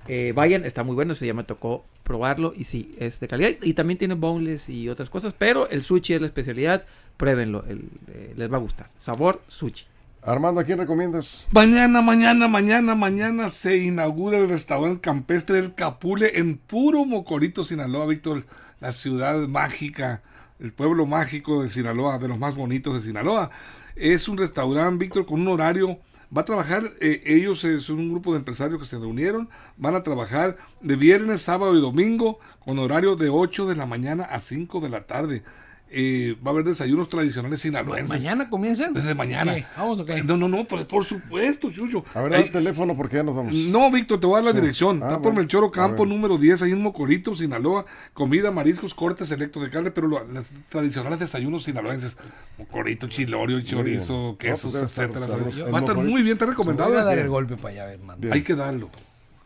Eh, 0.08 0.32
vayan, 0.36 0.66
está 0.66 0.84
muy 0.84 0.96
bueno, 0.96 1.16
se 1.16 1.26
ya 1.28 1.34
me 1.34 1.44
tocó 1.44 1.86
probarlo 2.04 2.54
y 2.56 2.64
sí, 2.64 2.96
es 3.00 3.20
de 3.20 3.28
calidad. 3.28 3.52
Y 3.62 3.74
también 3.74 3.98
tiene 3.98 4.14
boneless 4.14 4.70
y 4.70 4.88
otras 4.90 5.10
cosas, 5.10 5.34
pero 5.38 5.70
el 5.70 5.84
sushi 5.84 6.14
es 6.14 6.22
la 6.22 6.28
especialidad, 6.28 6.86
pruébenlo, 7.18 7.64
el- 7.68 7.90
eh, 8.08 8.34
les 8.38 8.52
va 8.52 8.58
a 8.58 8.60
gustar. 8.62 8.90
Sabor 9.00 9.42
Sushi. 9.50 9.86
Armando, 10.22 10.60
¿a 10.60 10.64
quién 10.64 10.78
recomiendas? 10.80 11.48
Mañana, 11.52 12.02
mañana, 12.02 12.48
mañana, 12.48 12.96
mañana 12.96 13.50
se 13.50 13.78
inaugura 13.78 14.38
el 14.38 14.50
restaurante 14.50 15.00
campestre 15.00 15.60
El 15.60 15.74
Capule 15.74 16.38
en 16.40 16.58
puro 16.58 17.06
Mocorito, 17.06 17.64
Sinaloa, 17.64 18.08
Víctor, 18.08 18.44
la 18.82 18.92
ciudad 18.92 19.48
mágica, 19.48 20.22
el 20.60 20.74
pueblo 20.74 21.06
mágico 21.06 21.64
de 21.64 21.70
Sinaloa, 21.70 22.18
de 22.20 22.28
los 22.28 22.38
más 22.38 22.56
bonitos 22.56 22.94
de 22.96 23.02
Sinaloa. 23.02 23.52
Es 23.96 24.28
un 24.28 24.38
restaurante, 24.38 25.04
Víctor, 25.06 25.26
con 25.26 25.40
un 25.42 25.48
horario. 25.48 25.98
Va 26.36 26.42
a 26.42 26.46
trabajar, 26.46 26.94
eh, 27.00 27.24
ellos 27.26 27.66
son 27.80 28.00
un 28.00 28.12
grupo 28.12 28.34
de 28.34 28.40
empresarios 28.40 28.80
que 28.80 28.86
se 28.86 28.98
reunieron, 28.98 29.50
van 29.78 29.96
a 29.96 30.04
trabajar 30.04 30.58
de 30.82 30.96
viernes, 30.96 31.42
sábado 31.42 31.78
y 31.78 31.82
domingo 31.82 32.40
con 32.60 32.80
horario 32.80 33.16
de 33.16 33.30
8 33.30 33.66
de 33.66 33.76
la 33.76 33.86
mañana 33.86 34.26
a 34.26 34.42
5 34.42 34.82
de 34.82 34.90
la 34.90 35.08
tarde. 35.08 35.44
Eh, 35.90 36.36
va 36.46 36.52
a 36.52 36.54
haber 36.54 36.66
desayunos 36.66 37.08
tradicionales 37.08 37.62
sinaloenses. 37.62 38.22
¿Mañana 38.22 38.50
comienzan? 38.50 38.94
Desde 38.94 39.16
mañana. 39.16 39.56
Vamos, 39.78 40.00
ok. 40.02 40.10
No, 40.26 40.36
no, 40.36 40.50
no, 40.50 40.66
por, 40.66 40.86
por 40.86 41.06
supuesto, 41.06 41.72
Chucho. 41.72 42.04
A 42.14 42.22
ver, 42.22 42.32
da 42.34 42.38
el 42.40 42.52
teléfono 42.52 42.96
porque 42.98 43.16
ya 43.16 43.24
nos 43.24 43.36
vamos. 43.36 43.54
no, 43.54 43.90
Víctor, 43.90 44.20
te 44.20 44.28
voy 44.28 44.34
a 44.34 44.38
dar 44.40 44.46
la 44.46 44.52
Sí. 44.52 44.58
dirección. 44.60 44.98
Ah, 45.02 45.06
Está 45.06 45.16
por 45.16 45.24
bueno. 45.32 45.40
Melchoro 45.40 45.68
A 45.68 45.72
Campo, 45.72 46.04
ver. 46.04 46.10
número 46.14 46.38
10, 46.38 46.62
ahí 46.62 46.72
en 46.74 46.82
Mocorito, 46.82 47.34
Sinaloa. 47.36 47.86
Comida, 48.14 48.52
mariscos, 48.52 48.94
cortes 48.94 49.30
selectos 49.30 49.64
de 49.64 49.70
carne, 49.70 49.92
pero 49.92 50.08
lo- 50.10 50.26
los 50.26 50.48
tradicionales 50.68 51.20
desayunos 51.20 51.64
sinaloenses. 51.64 52.18
Mocorito, 52.58 53.08
chilorio, 53.08 53.62
chorizo, 53.62 54.36
quesos, 54.38 54.74
No, 54.74 54.80
pues 54.82 54.92
estar 54.92 55.10
etcétera. 55.10 55.72
Va 55.72 55.78
a 55.78 55.82
estar 55.82 55.96
muy 55.96 56.22
bien, 56.22 56.38
te 56.38 56.44
he 56.44 56.48
Voy 56.48 56.54
recomendado. 56.54 56.98
a 56.98 57.04
dar 57.06 57.18
el 57.18 57.30
golpe 57.30 57.56
para 57.56 57.86
allá. 57.86 57.98
Bien. 58.18 58.34
Hay 58.34 58.42
que 58.42 58.56
darlo. 58.56 58.90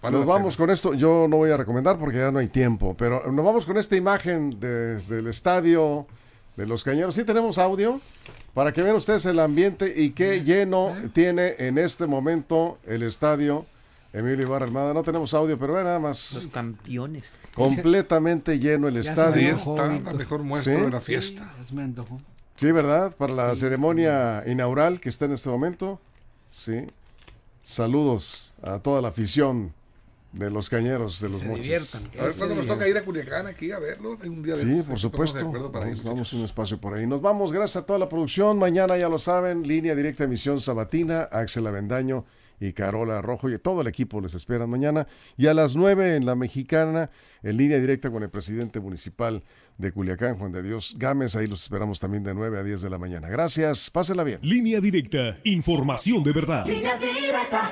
Vale 0.01 0.17
Nos 0.17 0.25
vamos 0.25 0.57
con 0.57 0.71
esto. 0.71 0.95
Yo 0.95 1.27
no 1.29 1.37
voy 1.37 1.51
a 1.51 1.57
recomendar 1.57 1.99
porque 1.99 2.17
ya 2.17 2.31
no 2.31 2.39
hay 2.39 2.47
tiempo, 2.47 2.95
pero 2.97 3.31
nos 3.31 3.45
vamos 3.45 3.67
con 3.67 3.77
esta 3.77 3.95
imagen 3.95 4.59
desde 4.59 5.19
el 5.19 5.27
estadio 5.27 6.07
de 6.61 6.67
los 6.67 6.83
Cañeros. 6.83 7.15
Sí 7.15 7.23
tenemos 7.23 7.57
audio 7.57 7.99
para 8.53 8.71
que 8.71 8.83
vean 8.83 8.95
ustedes 8.95 9.25
el 9.25 9.39
ambiente 9.39 9.93
y 9.99 10.11
qué 10.11 10.43
lleno 10.43 10.95
tiene 11.13 11.55
en 11.57 11.77
este 11.79 12.05
momento 12.05 12.77
el 12.85 13.01
estadio 13.03 13.65
Emilio 14.13 14.45
Ibarra 14.45 14.65
Armada. 14.65 14.93
No 14.93 15.01
tenemos 15.03 15.33
audio, 15.33 15.57
pero 15.57 15.73
vean 15.73 15.85
nada 15.85 15.99
Los 15.99 16.03
más. 16.35 16.47
campeones. 16.53 17.23
Completamente 17.55 18.59
lleno 18.59 18.87
el 18.87 18.93
Ya 18.93 18.99
Ahí 19.01 19.07
estadio. 19.07 19.49
antojó, 19.51 19.75
está 19.75 20.11
la 20.11 20.17
mejor 20.17 20.43
muestra 20.43 20.75
Sí. 20.75 20.81
de 20.81 20.89
la 20.91 21.01
fiesta. 21.01 21.51
Sí, 22.57 22.71
¿verdad? 22.71 23.15
Para 23.15 23.33
la 23.33 23.55
ceremonia 23.55 24.43
inaugural 24.45 24.99
que 25.01 25.09
está 25.09 25.25
en 25.25 25.31
este 25.31 25.49
momento. 25.49 25.99
Sí. 26.51 26.85
Saludos 27.63 28.53
a 28.61 28.79
toda 28.79 29.01
la 29.01 29.07
afición 29.09 29.73
de 30.33 30.49
los 30.49 30.69
cañeros 30.69 31.19
de 31.19 31.29
los 31.29 31.39
Se 31.41 31.45
mochis. 31.45 31.63
diviertan. 31.63 32.01
A 32.19 32.23
ver 32.25 32.33
cuándo 32.37 32.55
nos 32.55 32.67
toca 32.67 32.87
ir 32.87 32.97
a 32.97 33.03
Culiacán 33.03 33.47
aquí 33.47 33.71
a 33.71 33.79
verlo. 33.79 34.17
Hay 34.21 34.29
un 34.29 34.41
día 34.41 34.53
de 34.55 34.61
Sí, 34.63 34.71
estos, 34.71 34.87
por 34.87 34.99
supuesto. 34.99 35.39
acuerdo 35.39 35.71
para 35.71 35.87
ir, 35.89 35.95
Nos 35.97 36.03
damos 36.05 36.31
un 36.33 36.45
espacio 36.45 36.79
por 36.79 36.93
ahí. 36.93 37.05
Nos 37.05 37.21
vamos, 37.21 37.51
gracias 37.51 37.83
a 37.83 37.85
toda 37.85 37.99
la 37.99 38.07
producción. 38.07 38.57
Mañana, 38.57 38.97
ya 38.97 39.09
lo 39.09 39.19
saben, 39.19 39.63
línea 39.67 39.93
directa 39.95 40.23
emisión 40.23 40.61
Sabatina, 40.61 41.23
Axel 41.23 41.67
Avendaño 41.67 42.25
y 42.61 42.73
Carola 42.73 43.21
Rojo 43.21 43.49
y 43.49 43.57
todo 43.57 43.81
el 43.81 43.87
equipo 43.87 44.21
les 44.21 44.33
esperan 44.35 44.69
mañana. 44.69 45.05
Y 45.35 45.47
a 45.47 45.53
las 45.53 45.75
9 45.75 46.15
en 46.15 46.25
la 46.25 46.35
Mexicana, 46.35 47.09
en 47.43 47.57
línea 47.57 47.79
directa 47.79 48.09
con 48.11 48.23
el 48.23 48.29
presidente 48.29 48.79
municipal 48.79 49.43
de 49.79 49.91
Culiacán, 49.91 50.37
Juan 50.37 50.51
de 50.51 50.61
Dios 50.63 50.95
Gámez. 50.97 51.35
Ahí 51.35 51.47
los 51.47 51.63
esperamos 51.63 51.99
también 51.99 52.23
de 52.23 52.33
9 52.35 52.59
a 52.59 52.63
10 52.63 52.81
de 52.83 52.89
la 52.89 52.99
mañana. 52.99 53.27
Gracias, 53.29 53.89
pásenla 53.89 54.23
bien. 54.23 54.39
Línea 54.43 54.79
directa, 54.79 55.37
información 55.43 56.23
de 56.23 56.31
verdad. 56.31 56.65
Línea 56.67 56.97
directa. 56.97 57.71